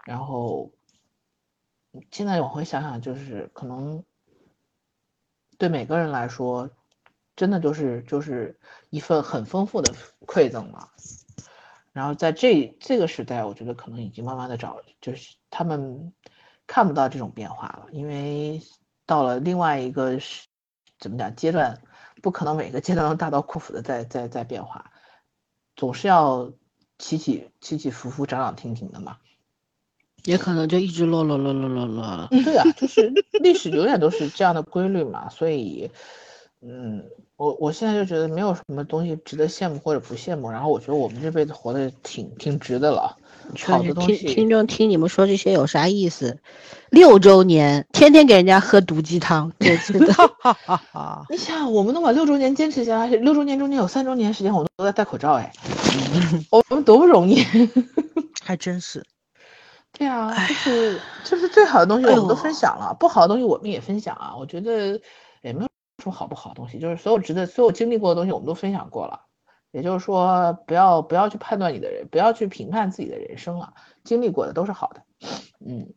[0.05, 0.71] 然后。
[2.11, 4.03] 现在往回想想，就是可能
[5.57, 6.69] 对每个人来说，
[7.35, 9.93] 真的就是就是一份很丰富的
[10.25, 10.91] 馈赠了。
[11.93, 16.13] 然后在这这个时代，我觉得可能已经慢慢的找，就是他们
[16.67, 18.61] 看不到这种变化了，因为
[19.05, 20.47] 到了另外一个是
[20.99, 21.81] 怎么讲阶段，
[22.21, 24.91] 不可能每个阶段都大刀阔斧的在在在变化，
[25.77, 26.51] 总是要
[26.97, 29.17] 起起起起伏伏，涨涨停停的嘛。
[30.25, 32.27] 也可能就一直落落落落落落了。
[32.31, 33.11] 对啊，就是
[33.41, 35.29] 历史永远都是这样的规律嘛。
[35.29, 35.89] 所以，
[36.61, 37.03] 嗯，
[37.37, 40.49] 我我现在就觉得没有什么东西值得羡慕或者不羡慕。
[40.49, 43.15] 然后我觉得我们这辈子活得挺挺值的了。
[43.63, 44.17] 好的东西。
[44.17, 46.39] 听听众听你们说这些有啥意思？
[46.89, 50.07] 六周年，天天给人家喝毒鸡汤，对，是的。
[51.29, 55.51] 你想，我们能把六周年坚持下来，六周年中间有三周年时间我们都在戴口罩，哎，
[56.49, 57.43] 我们多不容易。
[58.41, 59.03] 还真是。
[59.97, 64.35] 对啊，就是就是最好的东西我们都分享了，不好的东西我们也分享啊。
[64.35, 64.99] 我觉得
[65.41, 65.69] 也没有
[66.03, 69.21] 什么好不好的东西，就是所有值得、所有经历过的东西我们都分享过了。
[69.71, 73.73] 也就是说，不要不要去判断你的人，不要去评判自己的人生了，
[74.03, 75.01] 经历过的都是好的。
[75.65, 75.93] 嗯，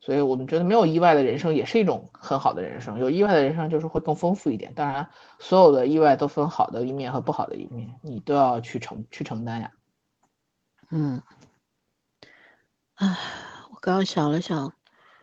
[0.00, 4.74] 所以我们觉得没有意外的人生也是一种很好的人生，有意外的人生就是会更丰富一点。
[4.74, 5.08] 当然，
[5.38, 9.70] 所有的意外都分好的一面和不好的一面，你都要去承去承担呀。
[10.90, 11.22] 嗯。
[12.96, 13.16] 唉，
[13.70, 14.72] 我刚刚想了想，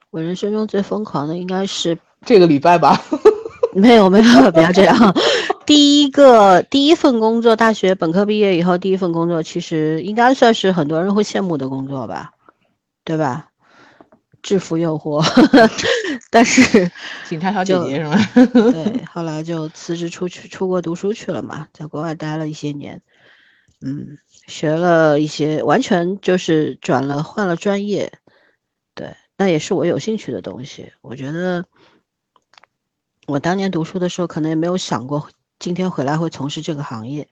[0.10, 3.02] 我人生中最疯狂的应该是这个礼拜吧。
[3.74, 4.96] 没有没有，不要这样。
[5.66, 12.32] 第一个第一份工作，大学本科毕业以后第一份工作，其实应该算是很多人会羡慕的工作吧，
[13.06, 13.48] 对吧？
[14.42, 15.24] 制服诱惑，
[16.30, 16.92] 但是
[17.30, 18.18] 警察小姐姐是吗？
[18.72, 23.02] 对，后来就辞职出去出国读书去了嘛，在国外待了一些年，
[23.86, 24.18] 嗯。
[24.48, 28.12] 学了一些，完全就是转了换了专业，
[28.94, 30.92] 对，那也是我有兴趣的东西。
[31.02, 31.66] 我觉得
[33.28, 35.30] 我当年读书的时候，可能也没有想过
[35.60, 37.28] 今天回来会从事这个行业，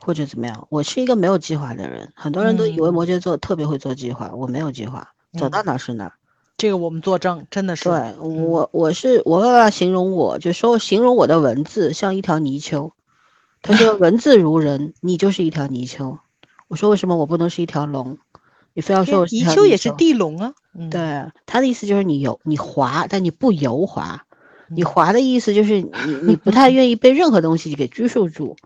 [0.00, 0.66] 或者怎么样。
[0.70, 6.14] 我是一个没有计划的人，很多人都以为摩羯座特别会做计划，我没有计划，走到哪是哪。
[6.56, 7.88] 这个我们作证，真的是。
[7.88, 12.92] 对我，我是我爸爸形容我，就说形容我的文字像一条泥鳅。
[13.62, 16.20] 他说 文字如人，你就是一条泥鳅。
[16.72, 18.16] 我说为什么我不能是一条龙？
[18.72, 20.54] 你非要说我泥鳅也是地龙啊。
[20.90, 24.24] 对，他的意思就是你游你滑，但你不游滑。
[24.70, 25.90] 你滑的意思就是你
[26.24, 28.56] 你不太愿意被任何东西给拘束住。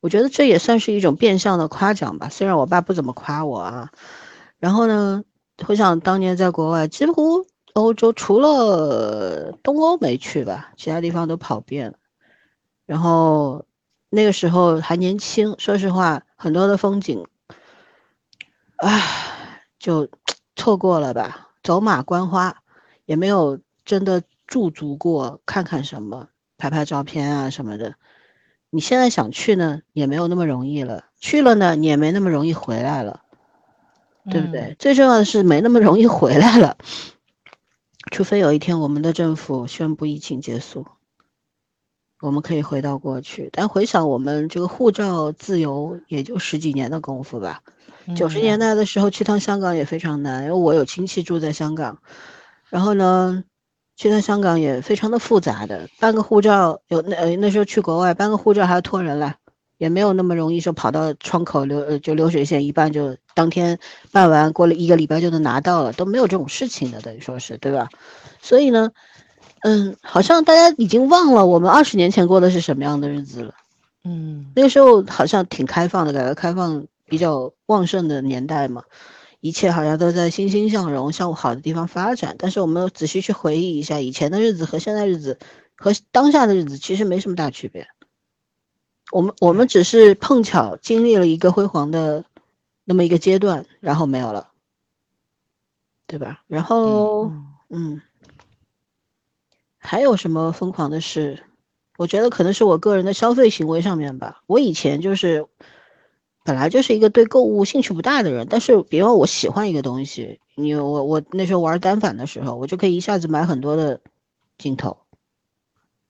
[0.00, 3.92] 我觉得这也算是一种变相的夸奖吧，虽然我爸不怎么夸我啊。
[4.58, 5.22] 然后呢？
[5.66, 11.98] 回想当年在国外，几乎欧洲除了东欧没去吧，其他地方都跑遍了。
[12.86, 13.66] 然后
[14.10, 17.26] 那个时候还年轻，说实话，很多的风景，
[18.76, 20.08] 唉，就
[20.56, 21.48] 错过了吧。
[21.62, 22.62] 走马观花，
[23.04, 27.94] 也没有真的驻足过，看看什么，拍拍照片啊什么的。
[28.70, 31.04] 你现在想去呢，也没有那么容易了。
[31.20, 33.22] 去了呢，你也没那么容易回来了。
[34.30, 34.76] 对不对？
[34.78, 36.76] 最重要的是没那么容易回来了，
[38.12, 40.86] 除非有一天我们的政府宣布疫情结束，
[42.20, 43.48] 我们可以回到过去。
[43.52, 47.62] 但回想我们这个护照自由，也就十几年的功夫吧。
[48.16, 51.98] 九十年代的时候去趟香港也非常难，因为我有亲戚住在香港，
[52.70, 53.44] 然后呢，
[53.96, 59.36] 去趟香港也非常的复杂的，办个护照有那那时候去国外办个护照还要托人来。
[59.78, 63.78] 也没有那么容易，说跑到窗口流就流水线一办就当天
[64.10, 67.88] 办完，过了一个礼拜就能拿到了，都没有这种事情的，等于说是对吧？
[68.42, 68.90] 所以呢，
[69.62, 73.54] 嗯，好像大家已经忘了我们二十年前过的是什么样的日子了。
[74.04, 78.84] 嗯，那个时候好像挺开放的，改革开放比较旺盛的年代嘛，
[79.40, 82.36] 一切好像都在欣欣向荣、向好的地方发展。
[82.38, 85.38] 但是我们仔细去回忆一下，以前的日子和现在日子
[85.76, 87.88] 和当下的日子其实没什么大区别。
[89.10, 92.24] 我们我们只是碰巧经历了一个辉煌的
[92.84, 94.48] 那么一个阶段，然后没有了，
[96.06, 96.42] 对吧？
[96.46, 97.32] 然后
[97.70, 98.00] 嗯，
[99.88, 101.42] 还有什么疯狂的事？
[101.96, 104.42] 我觉得可能是我个人的消费行为上面吧。
[104.46, 105.46] 我以前就是
[106.44, 114.00] 本来就是一个对购物兴趣不大的人，但是别问我喜欢一个东西，你我我那时候玩单反的时候，我就可以一下子买很多的
[114.58, 114.98] 镜头，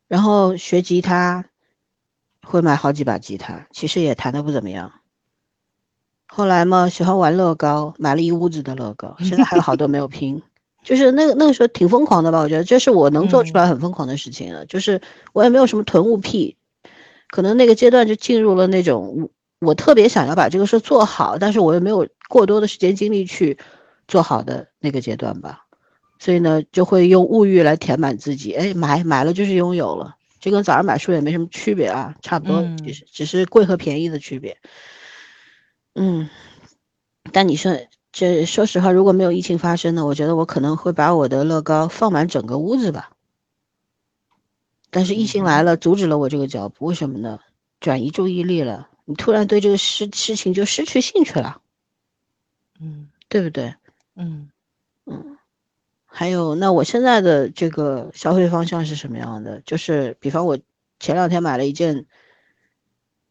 [0.09, 1.45] 然后学吉他。
[2.41, 4.91] 会买好几把吉他，其实也弹的不怎么样。
[6.27, 10.43] 后来嘛，喜欢玩乐高，买了一屋子的乐高，现在还有好多没有拼。
[10.89, 12.41] 就是那个那个时候挺疯狂的吧？
[12.41, 14.65] 我觉得这是我能做出来很疯狂的事情了。
[14.65, 15.03] 就是
[15.35, 16.57] 我也没有什么囤物癖，
[17.29, 19.29] 可能那个阶段就进入了那种
[19.61, 23.59] 我特别想要把这个事做好，但是我又没有过多的时间精力去
[24.07, 25.67] 做好的那个阶段吧。
[26.19, 28.55] 所以呢，就会用物欲来填满自己。
[28.55, 30.17] 哎，买买了就是拥有了。
[30.41, 34.57] 就跟早上买书也没什么区别啊，差不多，只是只是贵和便宜的区别。
[35.95, 36.31] 嗯，
[37.31, 37.77] 但你说
[38.19, 43.13] 这说实话，如果没有疫情发生呢，我觉得我可能会把我的乐高放满整个屋子吧。
[44.91, 47.39] 但是疫情来了，阻止了我这个脚步，为什么呢？
[47.79, 51.63] 转移注意力了，你突然对这个事事情就失去兴趣了。
[52.81, 53.73] 嗯，对不对？
[54.17, 54.51] 嗯
[55.07, 55.39] 嗯。
[56.05, 59.61] 还有，那我现在的这个消费方向是什么样的？
[59.61, 60.59] 就是，比方我
[60.99, 62.07] 前两天买了一件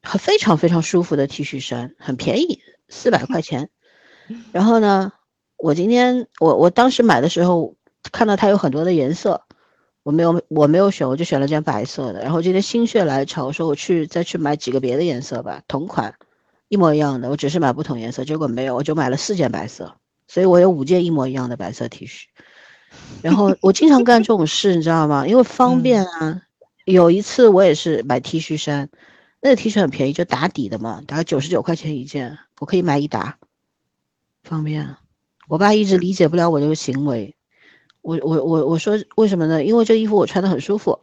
[0.01, 3.69] 很非常非常舒服的 T 恤衫，很便宜，四百块钱。
[4.51, 5.11] 然后呢，
[5.57, 7.75] 我今天我我当时买的时候
[8.11, 9.41] 看到它有很多的颜色，
[10.03, 12.21] 我没有我没有选，我就选了件白色的。
[12.21, 16.15] 然后今天心血来潮，我说我去再去买几个别的颜色吧，同款
[16.69, 19.95] 一模一样的，我只是买不同颜色，结果没有，我就买了四件白色，
[20.27, 22.23] 所以我有五件一模一样的白色 T 恤。
[23.21, 25.27] 然后 我经常干这种事，你知道吗？
[25.27, 26.41] 因为方便啊。
[26.85, 28.89] 有一次我也是买 T 恤衫，
[29.41, 33.37] 那个 T 恤很便宜，就打底的嘛，大概九十九块钱一件，我可以买一打，
[34.47, 34.95] 方便。
[35.47, 37.35] 我爸一直理解不了我这个行为，
[38.01, 39.63] 我我我我说为什么呢？
[39.63, 40.99] 因为这衣服我穿的很舒服。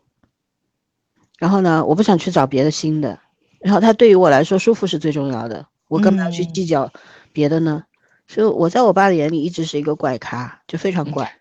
[1.39, 3.21] 然后呢，我不想去找别的新的。
[3.61, 6.93] 然后他对于我来说，舒服是最重要的，我干嘛要去计较
[7.33, 7.85] 别的呢？
[8.27, 11.39] 所以我在我爸的眼里一直是一个怪咖，就非常怪。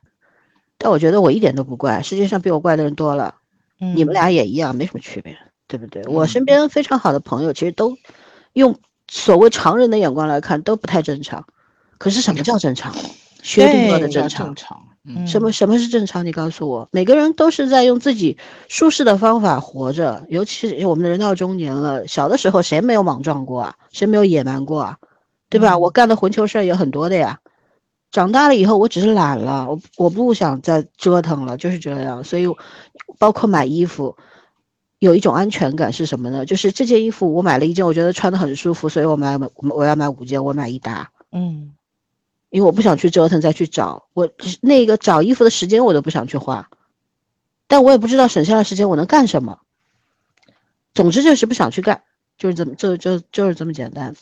[0.77, 3.35] 但我觉得我一点都不怪，世界上比我怪的人多了，
[3.77, 5.37] 你们俩也一样，没什么区别，
[5.67, 6.03] 对不对？
[6.07, 7.97] 我身边非常好的朋友，其实都
[8.53, 8.79] 用
[9.09, 11.45] 所谓常人的眼光来看都不太正常。
[12.03, 12.93] 可是什么叫正常？
[13.41, 14.53] 薛定谔的正常。
[15.25, 16.25] 什么什么是正常？
[16.25, 16.89] 你告诉我。
[16.91, 18.37] 每个人都是在用自己
[18.67, 23.75] 舒适的方法活着，尤其是我们的人到中年了，小的时候谁没有莽撞过啊？
[23.93, 24.97] 谁没有野蛮过啊？
[25.47, 25.77] 对吧？
[25.77, 27.39] 我干的混球事儿也很多的呀。
[28.11, 32.21] 长大了以后，我只是懒了，我我不想再折腾了，就是这样。
[32.21, 32.47] 所以，
[33.17, 34.17] 包括买衣服，
[34.99, 36.45] 有一种安全感是什么呢？
[36.45, 41.09] 就是这件衣服我买了一件，我觉得穿的很舒服，所以我买我我要买五件，我买一打。
[41.35, 41.71] 嗯，
[42.53, 44.29] 因为我不想去折腾再去找，我
[44.61, 46.69] 那个找衣服的时间我都不想去花，
[47.67, 49.59] 但我也不知道省下来时间我能干什么。
[50.93, 52.03] 总之就是不想去干，
[52.37, 54.15] 就是这么就就就是这么简单。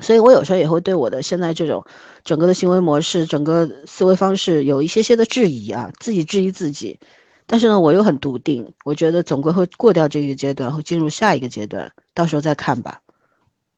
[0.00, 1.86] 所以我有时候也会对我的现在这种
[2.24, 6.98] 整个的行为模式、整个思维方式有一些些的质疑啊，自己质疑自己。
[7.46, 13.00] 但是呢，我又很笃定，我觉得总归会过掉这个阶段，会进入下一个阶段，到时候再看吧。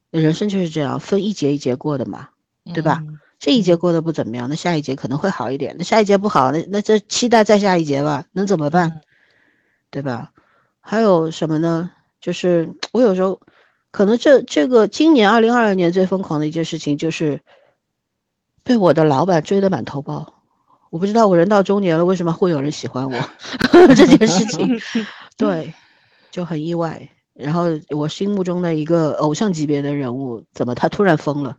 [0.09, 2.29] 人生就是这样，分一节一节过的嘛，
[2.73, 3.03] 对吧？
[3.41, 5.75] 这一节过得不怎么样，那下一节可能会好一点。
[5.77, 9.01] 那下一节不好，那那这期待再下一节吧，能怎么办？
[9.89, 10.31] 对吧？
[10.79, 11.91] 还有什么呢？
[12.21, 13.41] 就是我有时候。
[13.93, 17.41] 可能这这个今年二零二二年最疯狂的一件事情就是
[18.63, 20.33] 被我的老板追得满头包。
[20.91, 23.19] 我不知道我人到中年了，为什么会有人喜欢我
[23.93, 24.79] 这件事情？
[25.35, 25.73] 对，
[26.31, 27.05] 就很意外。
[27.33, 31.57] 然后我心目中的一个偶像级别的人物，怎么他突然疯了？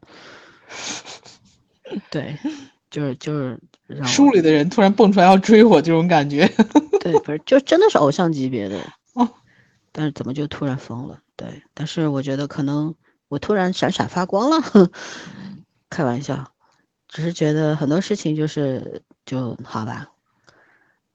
[2.11, 2.37] 对，
[2.91, 3.59] 就是就是
[4.05, 6.47] 书里的人突然蹦出来要追我，这种感觉。
[7.01, 8.79] 对，不是，就真的是偶像级别的。
[9.15, 9.29] 哦，
[9.91, 11.19] 但是怎么就突然疯了？
[11.37, 12.95] 对，但是我觉得可能
[13.29, 14.91] 我突然闪闪发光了，
[15.91, 16.53] 开玩笑，
[17.09, 20.09] 只是觉得很多事情就是就好吧。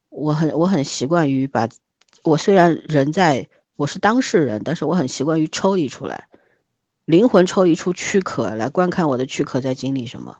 [0.09, 1.69] 我很我很习惯于把，
[2.23, 6.27] 我虽然人在我是当事人，但是我很习惯于抽离出来，
[7.05, 10.37] 灵魂抽离出躯壳来观看我的躯壳在经历什么。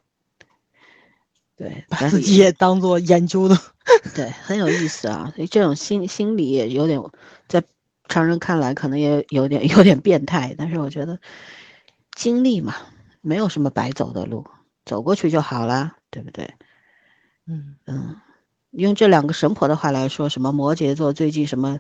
[1.57, 3.57] 对，把自己也当做研究的，
[4.15, 5.31] 对，很有意思啊。
[5.35, 7.01] 所以这种心心理也有点
[7.49, 7.63] 在。
[8.09, 11.19] 常人看来可能也有点有点变态，但是我觉得
[12.15, 12.73] 经历嘛，
[13.19, 14.45] 没有什么白走的路，
[14.85, 16.49] 走过去就好了，对不对？
[17.45, 18.15] 嗯嗯，
[18.71, 21.79] 用这两个神婆的话来说，什么摩羯座最近什么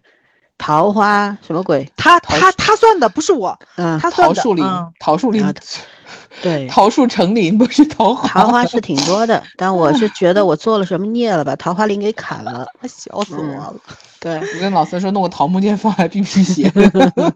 [0.57, 1.89] 桃花什么鬼？
[1.95, 4.65] 他他他算的不是我，嗯，他桃树林，
[4.99, 5.41] 桃树林，
[6.41, 13.75] 对，桃树成林不是桃花，桃花是挺多的， 但我是觉得我做了什么孽了，把桃花林给砍了， 笑死我了。
[14.19, 16.71] 对，我跟老孙说弄个桃木剑放来辟辟邪。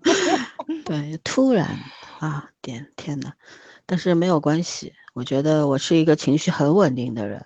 [0.85, 1.67] 对，突然
[2.19, 3.31] 啊，天天呐，
[3.85, 7.45] 但是没有关系，我觉得我是一个情绪很稳定的人。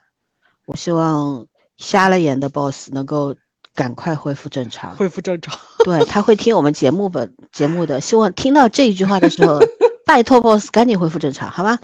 [0.65, 1.45] 我希望
[1.77, 3.35] 瞎了眼的 boss 能够
[3.73, 5.57] 赶快恢复正常，恢复正常。
[5.83, 9.59] 对他会听我们节目本节目的，希望听到这一句话的时候，
[10.05, 11.79] 拜托 boss 赶紧恢复正常，好吗？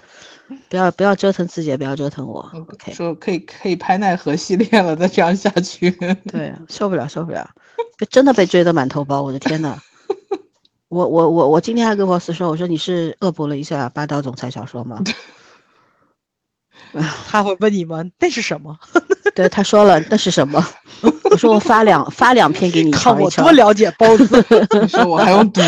[0.69, 2.51] 不要不要折腾自己，不要折腾我。
[2.53, 5.89] OK，说可以可以拍奈何系列了，再这样下去，
[6.29, 7.49] 对，受不了受不了，
[8.09, 9.77] 真的被追得满头包，我的天呐！
[10.89, 15.01] 我我我我今天还跟 boss 说，我说你是恶补了一下霸道总裁小说吗？
[17.29, 18.03] 他会问你吗？
[18.19, 18.77] 那是什么？
[19.33, 20.61] 对，他说了那是什么？
[21.31, 24.45] 我说我发两发两篇给你看，我多了解包子。
[24.81, 25.61] 你说我还用读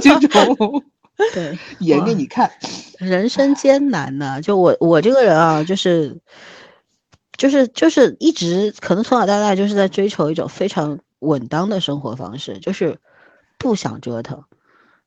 [0.00, 0.82] 这种？
[1.32, 2.50] 对，演给你看。
[2.98, 6.20] 人生艰难呢，就我我这个人啊，就是，
[7.36, 12.98] 就是就是一直可能从小到大就是在追求一种非常稳当的生活方式，就是
[13.58, 14.42] 不想折腾。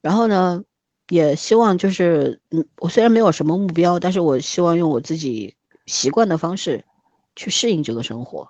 [0.01, 0.63] 然后呢，
[1.09, 5.55] 也希望就是，嗯，我虽然没有什么目标，但是我希望用我自己
[5.85, 6.85] 习惯的方式
[7.35, 8.49] 去适应这个生活。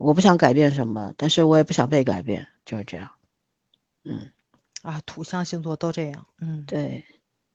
[0.00, 3.10] 我不想改变什么，但是我也不想被改变，就是这样。
[4.04, 4.33] 嗯。
[4.84, 6.26] 啊，土象星座都这样。
[6.40, 7.02] 嗯，对，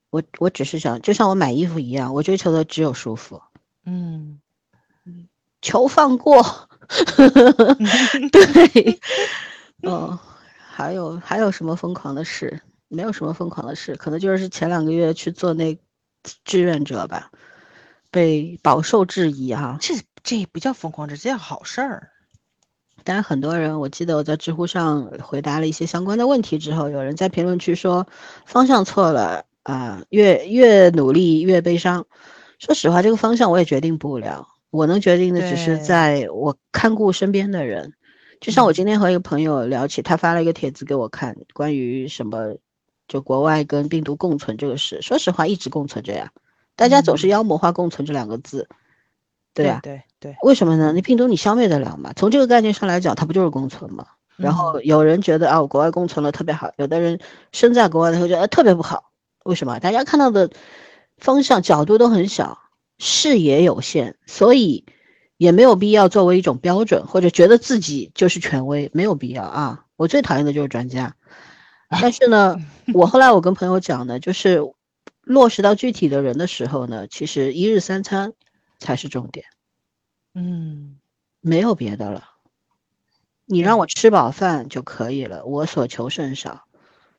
[0.10, 3.40] 我我只是想，就像我买衣服一样，我追求的只有舒服。
[3.86, 4.42] 嗯
[5.06, 5.28] 嗯，
[5.62, 6.44] 求放过。
[8.32, 9.00] 对，
[9.86, 10.18] 嗯，
[10.58, 12.60] 还有还有什么疯狂的事？
[12.88, 15.78] 没有什么疯狂的事，可能就是前两个月去做那
[16.44, 17.30] 志愿者吧，
[18.10, 19.78] 被饱受质疑哈。
[19.80, 22.10] 这这不叫疯狂，这叫好事儿。
[23.10, 28.06] 但是很多人，我记得我在知乎上回答了一些相关的问题之后，有人在评论区说
[28.46, 32.06] 方向错了啊，越越努力越悲伤。
[32.60, 37.94] 说实话，这个方向我也决定不了，我能决定的只是在我看顾身边的人。
[38.42, 42.58] 就像我今天和一个朋友聊起，他发了一个帖子给我看，关于什么，
[43.08, 45.02] 就国外跟病毒共存这个事。
[45.02, 46.32] 说实话，一直共存着呀，
[46.76, 48.70] 大家总是妖魔化“共存”这两个字。
[49.56, 50.92] 对呀，对对，为什么呢？
[50.92, 52.12] 你病毒你消灭得了吗？
[52.16, 54.06] 从这个概念上来讲，它不就是共存吗？
[54.36, 57.20] 然后有人觉得啊，国外共存了特别好，有的人
[57.54, 59.12] 身在国外的会觉得特别不好。
[59.46, 59.80] 为什么？
[59.80, 60.50] 大家看到的
[61.18, 62.60] 方向角度都很小，
[62.98, 64.84] 视野有限，所以
[65.38, 69.86] 也没有必要作为一种标准，或者觉得自己就是权威，没有必要啊。
[69.96, 71.16] 我最讨厌的就是专家。
[72.02, 72.58] 但是呢，
[72.94, 74.62] 我后来我跟朋友讲呢，就是
[75.22, 78.34] 落实到具体的人的时候呢，其实一日三餐。
[78.82, 79.46] 才是重点，
[80.34, 80.98] 嗯，
[81.42, 82.24] 没有别的了，
[83.46, 86.66] 你让我吃饱饭就可以了，我所求甚少。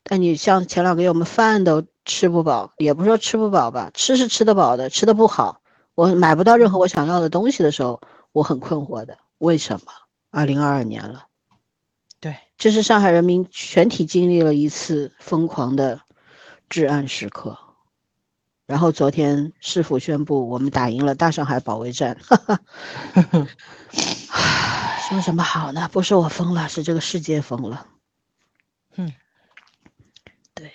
[0.03, 5.61] 但你像前两个月我们饭都吃不饱，也不说吃不饱吧，吃是吃得饱的，吃的不好。
[5.95, 8.01] 我买不到任何我想要的东西的时候，
[8.33, 9.19] 我很困惑的。
[9.39, 9.93] 为什么？
[10.31, 11.27] 二零二二年了，
[12.21, 16.01] 对，这是上海人民全体经历了一次疯狂的
[16.69, 17.59] 至暗时刻。
[18.71, 22.17] 然后昨天市府宣布，我们打赢了大上海保卫战。
[22.23, 22.61] 哈哈，
[25.09, 25.91] 说什么好呢？
[25.93, 27.89] 不是我疯了，是这个世界疯了。
[28.95, 29.13] 嗯，
[30.55, 30.71] 对，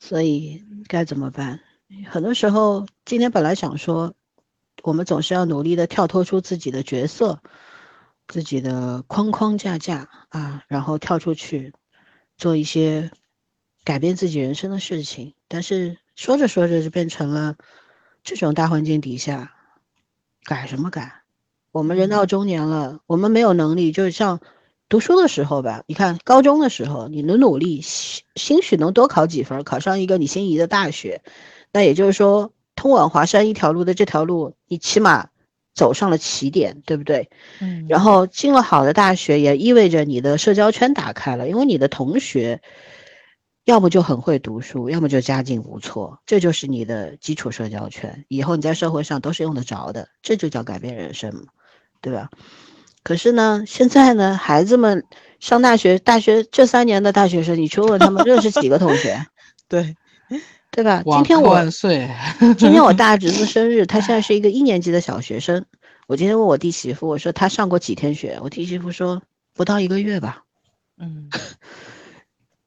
[0.00, 1.60] 所以该怎么办？
[2.10, 4.12] 很多时候，今天本来想说，
[4.82, 7.40] 我们总是要努力的跳脱出自己的角色、
[8.26, 11.72] 自己的框框架架啊，然后跳出去
[12.36, 13.12] 做一些
[13.84, 15.96] 改变自己人生的事情，但是。
[16.16, 17.56] 说着说着就变成了
[18.22, 19.52] 这种大环境底下
[20.44, 21.22] 改什么改？
[21.72, 24.40] 我们人到中年了，我们没有能力，就像
[24.88, 25.82] 读书的时候吧。
[25.86, 31.22] 你看高中的时候，你的努力，兴许能多考几分，考上一个你心仪的大学，
[31.72, 35.28] 那也就是说，通往华山一条路的这条路，你起码
[35.74, 37.28] 走上了起点，对不对？
[37.60, 37.86] 嗯。
[37.88, 42.62] 然后进了好的大学，也意味着你的社交圈打开了，因为你的同学。
[43.64, 48.24] 要么就很会读书，要么就家境不错，这就是你的基础社交圈。
[48.28, 51.44] 以后你在社会上都是用得着的，这就叫改变人生嘛，
[52.02, 52.28] 对吧？
[53.02, 55.04] 可是呢，现在呢，孩子们
[55.40, 59.26] 上大学，大学这三年的大学生，你去问他们认识几个同学？
[59.68, 59.96] 对，
[60.70, 61.02] 对吧？
[61.04, 62.10] 今天我万岁！
[62.58, 65.64] 今天我 大侄子生日，他现在是一个一年级的小学生。
[66.06, 68.38] 我今天问我弟媳妇，我说他上过几天学？
[68.42, 69.22] 我弟媳妇说
[69.54, 70.42] 不到一个月吧。
[70.98, 71.30] 嗯。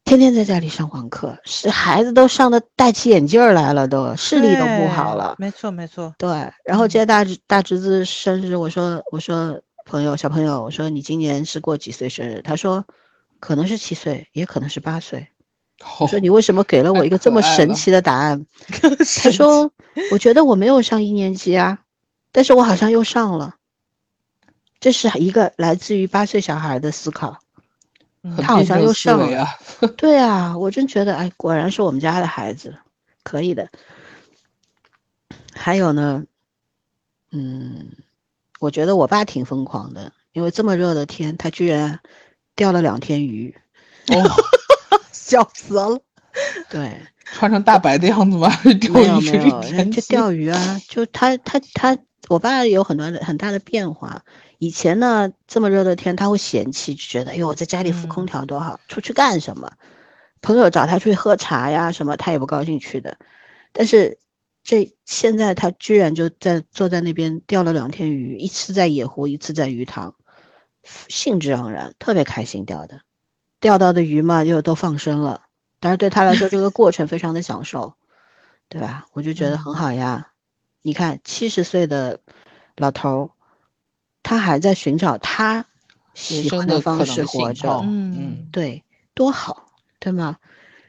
[0.08, 5.36] 天天在家里上网课，是孩子都上的戴起眼镜来了，都视力都不好了。
[5.38, 6.30] 没错没错，对。
[6.64, 12.42] 然后今天大侄大侄子生日，我说我说朋友小朋友，我说你今年是过几岁生日？
[12.42, 12.86] 他说
[13.42, 15.28] 可能是七岁，也可能是八岁。
[16.00, 18.46] 我说你为什么给了我一个这么神奇的答案？
[19.22, 19.70] 他说
[20.14, 21.80] 我觉得我没有上一年级啊，
[22.32, 23.56] 但是我好像又上了。
[24.80, 27.40] 这是一个来自于八岁小孩的思考。
[28.36, 29.48] 他好像又上了，
[29.98, 32.76] 对啊，我真觉得，哎，果然是我们家的孩子，
[33.24, 33.70] 可以的。
[35.54, 36.24] 还有呢，
[37.32, 37.88] 嗯，
[38.60, 42.00] 我觉得我爸挺疯狂的，因为这么热的天，他居然
[42.56, 43.56] 钓了两天鱼，
[45.12, 46.00] 笑死了。
[46.70, 47.02] 对，
[47.34, 48.52] 穿成大白的样子吗？
[48.94, 51.98] 没有没有，人家钓鱼啊，就他他他，
[52.30, 54.24] 我爸有很多很大的变化。
[54.60, 59.72] 以前呢，这么热的天，他会嫌弃，就觉得，哎呦，我在家里敷空调多好，出去干什么？
[60.42, 63.18] 朋友找他出去喝茶呀，什么他也不高兴去的。
[63.72, 64.18] 但是，
[64.64, 70.16] 这现在他居然就在坐在那边钓了两天鱼，一次在野湖，一次在鱼塘，
[71.08, 73.02] 兴致盎然，特别开心钓的，
[73.60, 75.44] 钓到的鱼嘛又都放生了。
[75.80, 77.94] 但是对他来说，这个过程非常的享受，
[78.70, 79.06] 对吧？
[79.14, 80.32] 我就觉得很好呀。
[80.82, 82.20] 你看，七十岁的
[82.76, 83.32] 老头。
[84.28, 85.64] 他还在寻找他
[86.14, 89.68] 喜欢的方式活着，嗯，对，多好，
[90.00, 90.36] 对吗？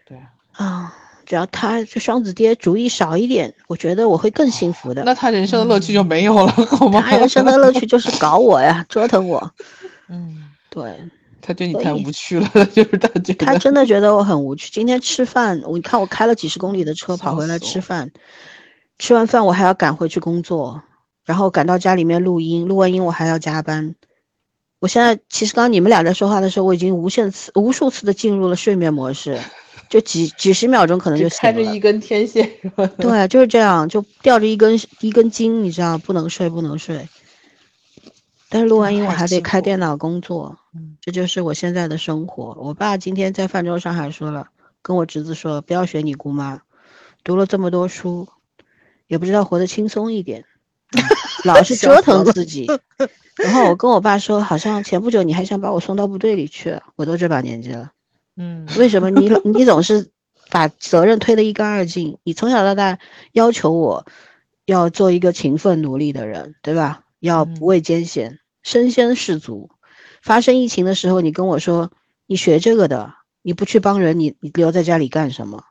[0.05, 0.19] 对
[0.53, 0.93] 啊，
[1.25, 5.05] 只要他这双子爹主意少一点，我觉得我会更幸福的。
[5.05, 7.01] 那他人生的乐趣就没有了，好吗？
[7.01, 9.55] 他人生的乐趣就是搞我呀，折腾我。
[10.11, 10.99] 嗯，对。
[11.41, 13.47] 他对你太无趣了， 就是他觉得。
[13.47, 14.69] 他真的觉得我很无趣。
[14.73, 18.11] 今天吃饭，我你看我开了几十公里的车跑回来吃饭，
[18.99, 20.83] 吃完饭我还要赶回去工作。
[21.29, 23.95] 然后赶到家里面录音，录完音我还要加班。
[24.79, 29.39] 我现在其实刚你们俩在说话的时候，我已经无限次、无数次的进入了睡眠模式，
[29.91, 32.87] 就几几十秒钟可能就开着一根天线是吧？
[32.97, 37.07] 对，就是这样，就吊着一根一根筋，你知道，不能睡，不能睡。
[38.49, 40.57] 但是录完音我还得开电脑工作，
[41.03, 42.57] 这就是我现在的生活。
[42.59, 44.49] 我爸今天在泛舟上还说了，
[44.81, 46.63] 跟我侄子说，不要学你姑妈，
[47.23, 48.27] 读了这么多书，
[49.09, 50.47] 也不知道活得轻松一点。
[51.45, 52.67] 老是折腾自己，
[53.37, 57.91] 然后我跟我爸说，好像前不久你还想把我送到部队里去，我都这把年纪了，
[58.37, 60.11] 嗯，为什么你 你总是
[60.51, 62.19] 把责任推得一干二净？
[62.25, 62.99] 你从小到大
[63.33, 64.07] 要求我
[64.65, 67.03] 要做一个勤奋努力的人，对吧？
[67.21, 69.71] 要不畏艰险，身先士卒。
[70.23, 71.91] 发生疫情的时候，你跟我说
[72.27, 75.65] 你学这个的，你不去帮人，你你留在家里干什么？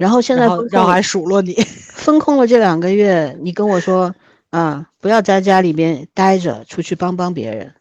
[0.00, 1.52] 然后现在然后还数落你，
[1.92, 4.14] 封控了这两个月，你跟我说
[4.48, 7.74] 啊，不要在家里面待着，出去帮帮别人，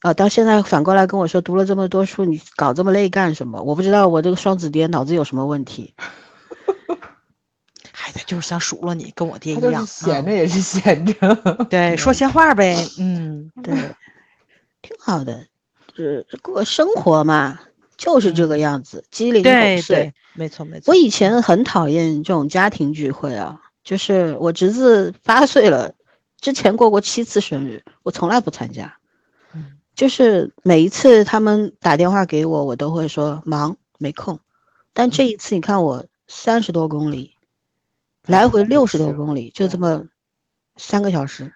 [0.00, 3.62] 啊，到现在反过来跟我说，读了这么多书，你搞这么累干什么？
[3.62, 5.94] 我不知道我这个双子爹脑子有什么问题，
[7.92, 11.36] 孩子就是想数落你，跟我爹一样，闲着也是闲着，
[11.70, 13.72] 对，说 闲话呗，嗯， 对，
[14.82, 15.46] 挺好的。
[15.94, 17.60] 是过生活嘛，
[18.04, 19.50] 就是这个样子，鸡零狗
[19.80, 20.90] 碎没错没错。
[20.90, 25.94] 我以前很讨厌这种家庭聚会啊，就是我侄子八岁了，
[26.38, 28.94] 之前过过七次生日，我从来不参加。
[29.54, 34.38] 嗯就是每一次他们打电话给我，我都会说忙没空。
[34.92, 37.34] 但这一次你看我三十多公里，
[38.26, 40.04] 来回六十多公里，就这么
[40.76, 41.54] 三个小时，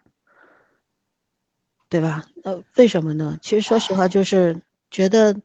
[1.91, 2.25] 对吧？
[2.45, 3.39] 呃，为什么呢？
[3.43, 5.37] 其实说实话，就是觉得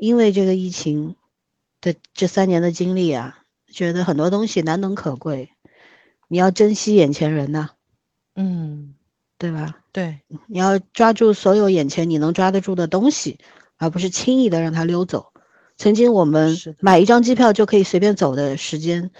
[0.00, 1.14] 因为这个疫情
[1.82, 3.38] 的这三年的经历啊，
[3.70, 5.50] 觉得很多东西难能可贵，
[6.26, 7.68] 你要珍惜眼前人呐、
[8.34, 8.94] 嗯，
[9.36, 9.76] 对吧？
[9.92, 13.38] 对，你要抓住所有眼前你能抓得住的东西，
[13.76, 15.32] 而不是轻易的让它溜走。
[15.76, 19.10] 曾经我们买一张机票就可以随便走的时间，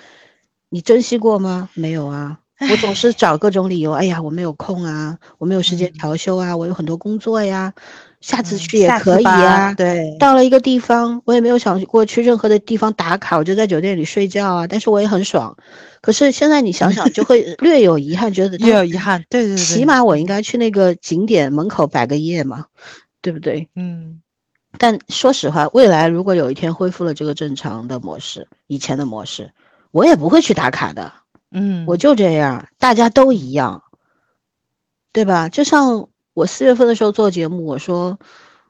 [0.70, 1.69] 你珍惜过吗？
[1.74, 2.40] 没有啊。
[2.70, 7.73] 我总是找各种理由，哎呀，我没有空啊，我没有时间嗯调休啊，我有很多工作呀，
[8.20, 9.74] 下次嗯去也可以吧呀。
[9.74, 15.56] 对，到了一个地方，我也没有想过去任何的地方打卡，我就在酒店里睡觉啊，但是我也很爽。
[16.02, 19.24] 可是现在你想想，就会 略有遗憾，觉得略有遗憾。
[19.28, 22.66] 对对对，起码我应该去那个景点门口摆个夜嘛，
[23.22, 23.68] 对不对？
[23.74, 24.20] 嗯
[24.78, 29.51] 但说实话，未来如果有一天恢复了这个正常的模式，以前的模式，
[29.90, 31.12] 我也不会去打卡的，
[31.51, 33.82] 嗯，我就这样，大家都一样，
[35.12, 35.48] 对吧？
[35.48, 36.09] 就像
[36.41, 38.19] 我四月份的时候做节目，我说，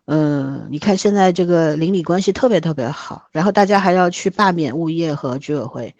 [0.06, 5.94] 嗯、你看现在这个邻里关系特别特别好，然后大家还要去罢免物业和居委会，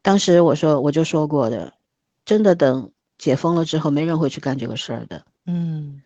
[0.00, 1.74] 当时我说我就说过的，
[2.24, 5.22] 真的等解封了之后，没人会去干这个事儿的。
[5.44, 6.00] 嗯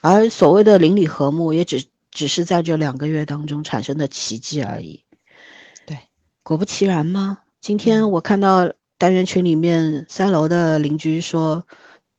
[0.00, 5.04] 而所谓的邻里和睦，也只只是在这两个月当中产生的奇迹而已。
[5.84, 5.98] 对，
[6.42, 7.40] 果不其然吗？
[7.60, 11.66] 今天嗯我看到单元群里面三楼的邻居说，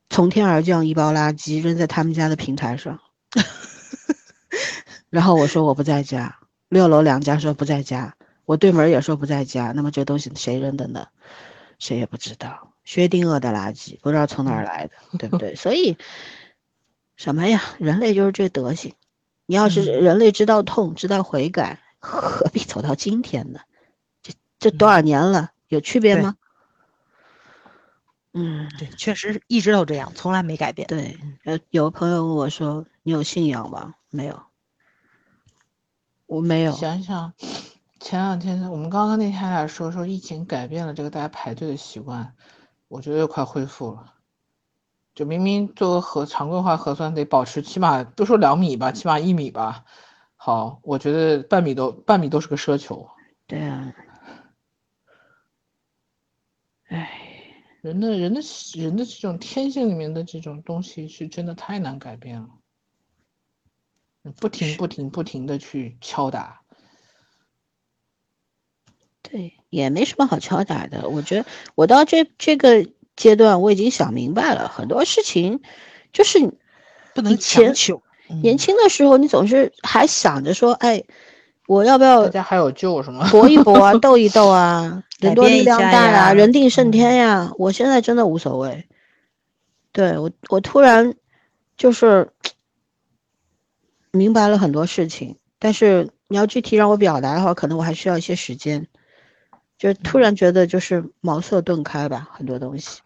[0.08, 3.00] 从天而降一包垃圾扔在他们家的平台上，
[5.10, 6.38] 然后我说我不在家，
[6.68, 11.08] 六楼两家说不在家，我对门也说不在家，那么这东西谁扔的呢？
[11.78, 12.72] 谁也不知道。
[12.84, 15.56] 薛定谔的垃圾，不知道从哪儿来的， 对不对？
[15.56, 15.98] 所以
[17.16, 17.60] 什么呀？
[17.78, 18.94] 人类就是这德行。
[19.44, 23.60] 你要是嗯人类知道痛，知道悔改，何必走到今天呢？
[24.22, 26.36] 这这多少年了，有区别吗？
[28.38, 30.86] 嗯，对，确实一直都这样，从来没改变。
[30.88, 31.18] 对。
[31.44, 34.42] 呃，有朋友问我说：“你有信仰吗？”没有，
[36.26, 36.72] 我没有。
[36.72, 37.32] 想想，
[37.98, 42.34] 前两天我们刚刚那天还在说说疫情改变了这个大家排队的习惯，
[42.88, 44.12] 我觉得又快恢复了。
[45.14, 49.86] 就明明做个核常规化核酸得保持起码不说两米吧，起码一米吧。
[50.36, 53.08] 好，我觉得半米都半米都是个奢求。
[53.46, 53.94] 对啊，
[56.88, 57.25] 唉，
[57.86, 58.40] 人的人的
[58.74, 62.48] 人的这种天性里面的这种东西是真的太难改变了，
[64.40, 66.62] 不停不停不停的去敲打。
[69.22, 71.08] 对，也没什么好敲打的。
[71.08, 71.46] 我觉得
[71.76, 75.62] 我到这这个阶段，我已经想明白了，很多事情
[76.12, 76.40] 就是
[77.14, 78.02] 不能强求。
[78.42, 81.04] 年轻的时候，你总是还想着说，哎，
[81.66, 83.28] 我要不要大家还有救是吗？
[83.30, 87.52] 搏一搏啊， 斗一斗啊， 人多力量大呀人定胜嗯天呀。
[87.58, 88.86] 我现在真的无所谓。
[89.92, 91.14] 对我，我突然
[91.76, 92.28] 就是
[94.12, 98.86] 明白了很多事情，但是你要具体让我表达的话，可能我还需要一些时间。
[99.78, 103.00] 就突然觉得就是茅塞顿开吧，很多东西。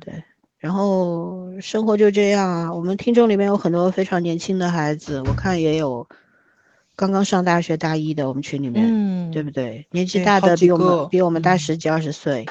[0.00, 0.24] 对，
[0.58, 2.72] 然后生活就这样啊。
[2.72, 6.06] 我们听众里面有很多非常年轻的孩子，我看也有
[7.02, 8.86] 刚刚上大学大一的，我们群里面。
[8.88, 9.88] 嗯，对不对？
[9.90, 12.46] 年纪大的比我们比我们大嗯十几二十岁，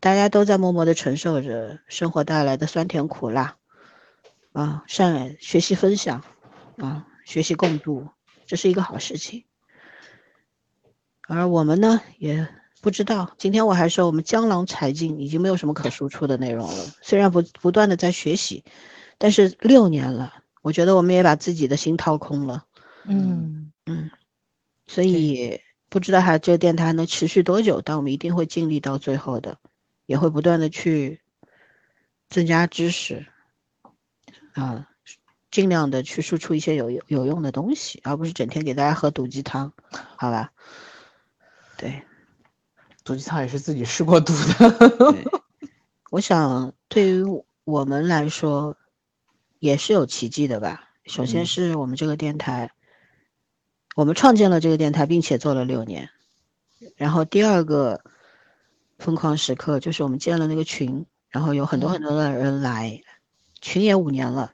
[0.00, 3.56] 大家都在默默的承受着生活带来的酸甜苦辣，
[4.52, 6.22] 啊，善学习分享，
[6.76, 8.06] 啊，学习共度，
[8.44, 9.44] 这是一个好事情。
[11.26, 12.46] 而我们呢，也
[12.82, 13.32] 不知道。
[13.38, 16.84] 今天我还说我们江郎才尽，已经没有什么可输出的内容了。
[17.00, 18.62] 虽然不不断的在学习，
[19.16, 22.66] 但是六年了，我觉得我们也把自己的心掏空了。
[23.08, 24.10] 嗯，嗯，
[24.86, 29.58] 所以不知道还这个电台还能持续多久，但我们一定会尽力到最后的，
[30.06, 31.20] 也会不断的去
[32.28, 33.26] 增加知识，
[34.54, 34.88] 啊，
[35.50, 39.72] 尽量的去输出一些有有用的东西，而不是整天给大家喝毒鸡汤，
[40.16, 40.52] 好吧？
[41.76, 42.02] 对，
[43.04, 45.42] 毒鸡汤也是自己试过毒的。
[46.10, 47.22] 我想对于
[47.64, 48.76] 我们来说，
[49.60, 50.90] 也是有奇迹的吧。
[51.04, 52.72] 首先嗯是我们这个电台，
[53.96, 56.10] 我们创建了这个电台，并且做了六年。
[56.96, 58.02] 然后第二个
[58.98, 63.00] 疯狂时刻就是我们建了那个群，然后有很多很多的人来，
[63.62, 64.52] 群也五年了，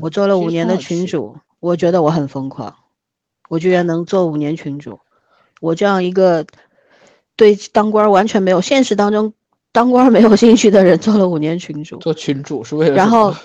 [0.00, 2.74] 我做了五年的群主，我觉得我很疯狂，
[3.50, 4.98] 我居然能做五年群主，
[5.60, 6.46] 我这样一个
[7.36, 9.34] 对当官完全没有现实当中
[9.72, 13.36] 当官没有兴趣的人，做了五年群主，做群主是为了然后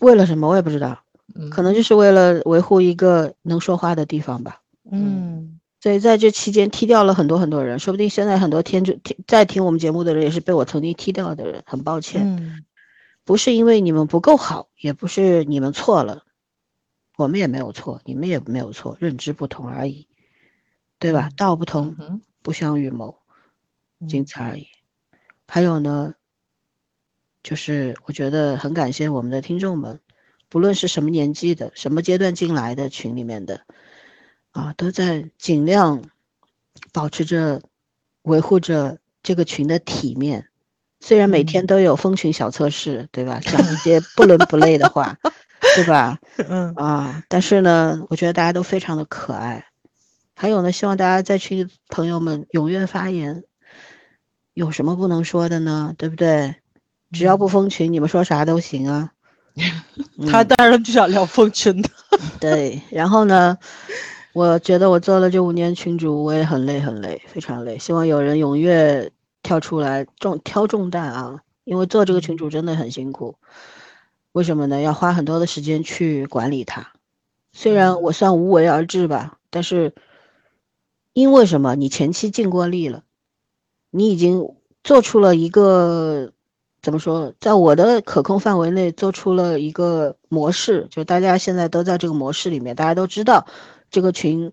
[0.00, 0.96] 为了什么我也不知道，
[1.34, 4.62] 嗯可能就是为了维护一个能说话的地方吧。
[4.90, 12.36] 嗯所以在这期间踢掉了很多很多人，说不定现在很多听众听在听我们节目的人也是被我曾经踢掉的人，很抱歉。
[12.38, 12.64] 嗯
[13.24, 16.22] 不是因为你们不够好，也不是你们错了，
[17.16, 20.06] 我们也没有错，你们也没有错，认知不同而已，
[21.00, 21.28] 对吧？
[21.36, 23.16] 道不同，嗯不相与谋，
[24.08, 24.68] 仅嗯此而已。
[25.48, 26.14] 还有呢，
[27.42, 29.98] 就是我觉得很感谢我们的听众们，
[30.56, 33.60] 不论是什么年纪的、什么阶段进来的群里面的，
[34.52, 36.02] 啊，都在尽量
[36.94, 37.60] 保持着、
[38.22, 40.48] 维护着这个群的体面。
[40.98, 43.38] 虽然每天嗯都有蜂群小测试，对吧？
[43.44, 45.18] 讲一些不伦不类的话，
[45.74, 46.18] 对吧？
[46.48, 49.66] 嗯啊，但是呢，我觉得大家都非常的可爱。
[50.34, 53.44] 还有呢，希望大家在群里朋友们踊跃发言，
[54.54, 55.94] 有什么不能说的呢？
[55.98, 56.54] 对不对？
[57.12, 59.12] 只要不封群，你们说啥都行啊。
[60.30, 61.88] 他当然就想聊风群的。
[62.40, 63.56] 对，然后呢，
[64.32, 67.78] 我觉得我做了这五年群主，我也很累很累，非常累。
[67.78, 69.10] 希望有人踊跃
[69.42, 73.36] 跳出来重挑重担啊，因为做这个群主真的很辛苦。
[74.32, 74.80] 为什么呢？
[74.80, 76.92] 要花很多的时间去管理它。
[77.52, 79.94] 虽然我算无为而治吧，但是
[81.14, 81.74] 因为什么？
[81.74, 83.02] 你前期尽过力了，
[83.90, 84.54] 你已经
[84.84, 86.32] 做出了一个
[86.86, 93.44] 怎么说，在我的可控范围内做出了一个模式，就大家现在都在这个模式里面，大家都知道
[93.90, 94.52] 这个群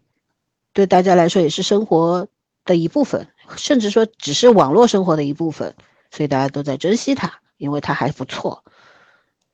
[0.73, 2.27] 对大家来说也是生活
[2.65, 5.75] 的一部分，甚至说只是网络生活的一部分，
[6.09, 8.63] 所以大家都在珍惜它，因为它还不错。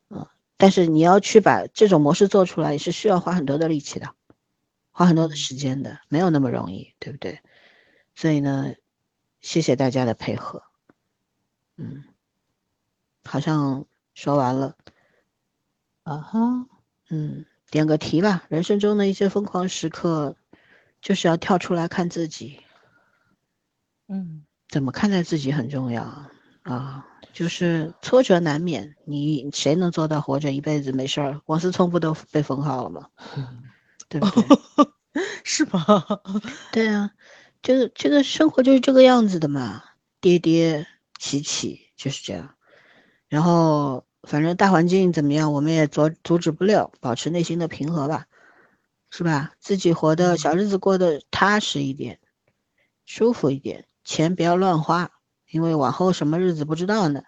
[0.10, 0.26] 嗯，
[0.56, 4.08] 但是你要去把这种模式做出来，也是需要花很多的力气的，
[4.92, 7.42] 花很多的时间的，没有那么容易，对不对？
[8.16, 8.72] 所以呢，
[9.42, 10.64] 谢谢大家的配合。
[11.76, 12.06] 嗯，
[13.30, 13.86] 好像
[14.16, 14.76] 说完了。
[16.02, 16.40] 啊哈，
[17.12, 18.44] 嗯，点个题吧。
[18.50, 20.36] 人生中的一些疯狂时刻，
[21.02, 22.60] 就是要跳出来看自己，
[24.08, 26.04] 嗯怎么看待自己很重要
[26.64, 27.06] 啊。
[27.32, 31.42] 就是挫折难免，你谁能做到活着一辈子没事儿？
[31.46, 33.08] 王思聪不都被封号了吗？
[34.10, 34.44] 对不对？
[35.46, 35.86] 是吗？
[36.72, 37.12] 对啊，
[37.62, 39.84] 这个这个生活就是这个样子的嘛，
[40.20, 40.88] 跌跌
[41.20, 42.56] 起起就是这样。
[43.30, 48.26] 然后反正大环境怎么样，我们也阻阻止不了，保持内心的平和吧，
[49.12, 49.54] 是吧？
[49.60, 52.20] 自己活的小日子过得踏实一点，
[53.06, 55.12] 舒服一点，钱不要乱花，
[55.50, 57.22] 因为往后什么日子不知道呢，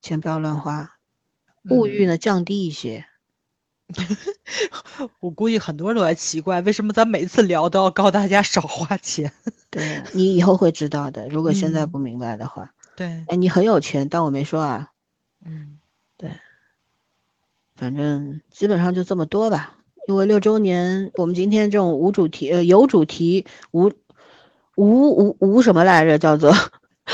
[0.00, 0.96] 钱不要乱花，
[1.70, 3.04] 物欲呢降低一些。
[5.20, 9.32] 我估计很多人都在奇怪，为什么咱每次聊都要告大家少花钱？
[9.70, 14.90] 对你以后会知道的，如果现在嗯不明白的话，对，哎，你很有钱，但我没说啊。
[15.44, 15.78] 嗯
[16.16, 16.30] 对
[17.76, 19.74] 反正基本上就这么多吧。
[20.08, 23.92] 因为六周年，我们今天这种无主题呃有主题无
[24.74, 26.54] 无无无什么来着，叫做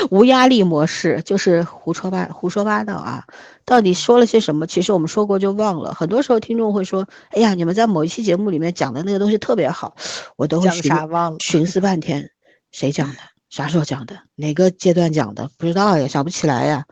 [0.09, 3.25] 无压力模式，就是胡说八胡说八道啊。
[3.65, 4.65] 到底说了些什么？
[4.65, 5.93] 其实我们说过就忘了。
[5.93, 9.95] 很多时候听众会说：“哎呀，你们在某一期节目里面讲的那个东西特别好。”
[10.37, 11.37] 我都会讲寻啥忘了？
[11.41, 12.31] 寻思半天，
[12.71, 13.17] 谁讲的？
[13.49, 14.19] 啥时候讲的？
[14.35, 15.49] 哪个阶段讲的？
[15.57, 16.85] 不知道呀，想不起来呀。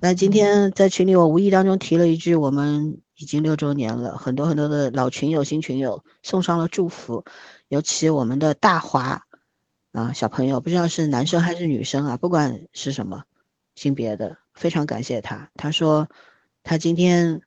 [0.00, 7.24] 那今天在群里，我无意当中提了一句，我们已经六周年了，很多很多的老群友、新群友送上了祝福，
[7.66, 9.24] 尤其我们的大华
[9.90, 13.24] 啊小朋友，不知道是男生还是女生啊，不管是什么
[13.74, 15.50] 性别的，非常感谢他。
[15.56, 16.08] 他说
[16.62, 17.42] 他今天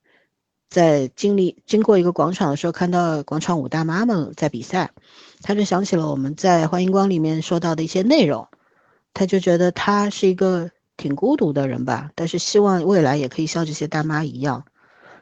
[0.70, 4.92] 在经历经过一个广场的时候，看到广场舞大妈们在比赛，
[5.42, 8.50] 他就想起了我们在欢迎光里面说到的一些内容，
[9.14, 10.70] 他就觉得他是一个
[11.02, 14.66] 挺孤独的人吧，但是希望未来也可以像这些大妈一样，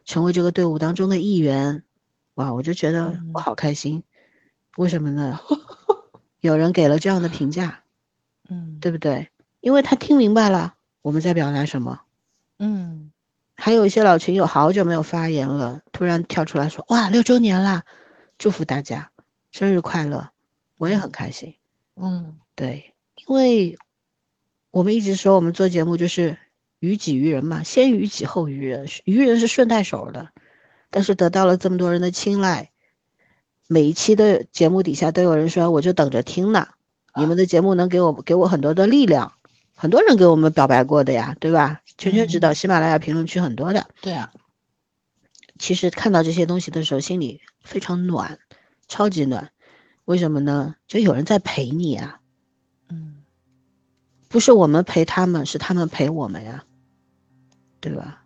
[0.06, 1.84] 成为这个队伍当中的一员。
[2.36, 4.04] 哇，我就觉得我嗯好开心，
[4.78, 5.40] 为什么呢？
[6.42, 7.84] 有人给了这样的评价，
[8.50, 9.30] 嗯对不对？
[9.62, 12.02] 因为他听明白了我们在表达什么。
[12.60, 13.12] 嗯
[13.56, 17.84] 还有一些老群友好久没有发言了，突然跳出来说：“哇，六周年啦，
[18.38, 19.12] 祝福大家，
[19.52, 20.30] 生日快乐！”
[20.80, 21.56] 我也很开心。
[21.98, 22.94] 嗯对，
[23.28, 23.78] 因为
[24.72, 26.38] 我们一直说我们做节目就是
[26.80, 30.30] 于己于人嘛，先于己后于人，于人是顺带手的，
[30.90, 32.72] 但是得到了这么多人的青睐，
[33.68, 36.68] 每一期的节目底下都有人说，我就等着听呢。
[37.16, 39.34] 你们的节目能给我给我很多的力量，
[39.76, 41.82] 很多人给我们表白过的呀，对吧？
[41.98, 43.88] 圈圈知道，喜马拉雅评论区很多的。
[44.02, 44.32] 对啊，
[45.58, 48.40] 其实看到这些东西的时候，心里非常暖，
[48.88, 49.52] 超级暖。
[50.06, 50.76] 为什么呢？
[50.88, 52.19] 就有人在陪你啊，嗯，
[54.30, 56.64] 不是我们陪他们，是他们陪我们呀，
[57.82, 58.24] 对吧？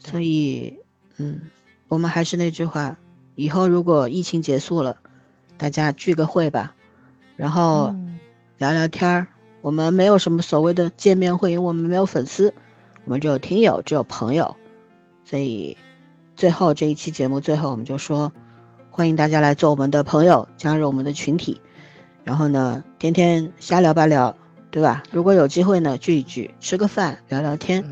[0.00, 0.80] 所以，
[1.18, 1.42] 嗯，
[1.86, 2.96] 我们还是那句话，
[3.34, 4.96] 以后如果疫情结束了，
[5.58, 6.74] 大家聚个会吧，
[7.36, 7.94] 然后
[8.56, 9.28] 聊聊天儿。
[9.60, 12.54] 我们没有什么所谓的见面会，因为我们没有粉丝，
[13.04, 14.56] 我们只有听友，只有朋友。
[15.24, 15.76] 所以，
[16.36, 18.32] 最后这一期节目最后我们就说。
[18.90, 21.60] 欢迎大家来做我们的朋友，加入我们的群体，
[22.28, 24.36] 然后呢，天天瞎聊吧聊，
[24.70, 25.02] 对吧？
[25.10, 27.82] 如果有机会呢，聚一聚，吃个饭，聊聊天，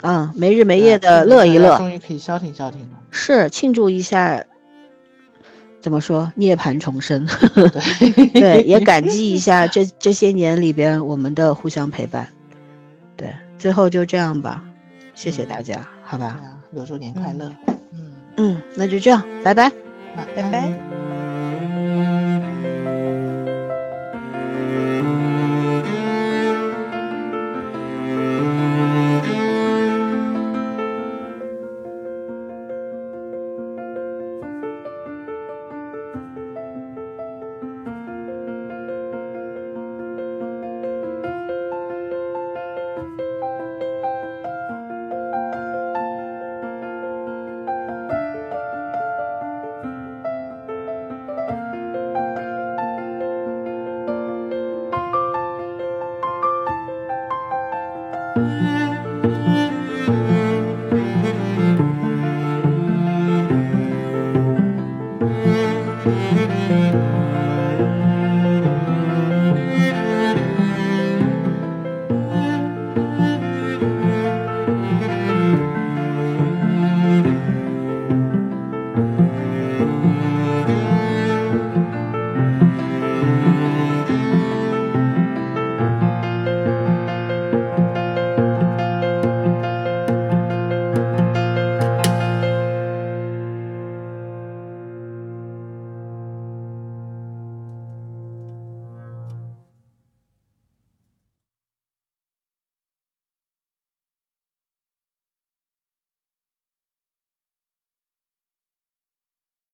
[0.00, 2.98] 啊，没日没夜的乐一乐，终于可以消停消停了。
[3.12, 4.44] 是庆祝一下，
[5.80, 6.32] 怎么说？
[6.34, 7.24] 涅槃重生，
[7.54, 12.26] 对对， 也感激一下这这些年里边我们的互相陪伴。
[13.16, 14.60] 对，最后就这样吧，
[15.14, 16.40] 谢谢大家，好吧？
[16.72, 17.48] 六周年快乐。
[17.92, 19.70] 嗯嗯，那就这样，拜拜。
[20.16, 21.07] 拜拜。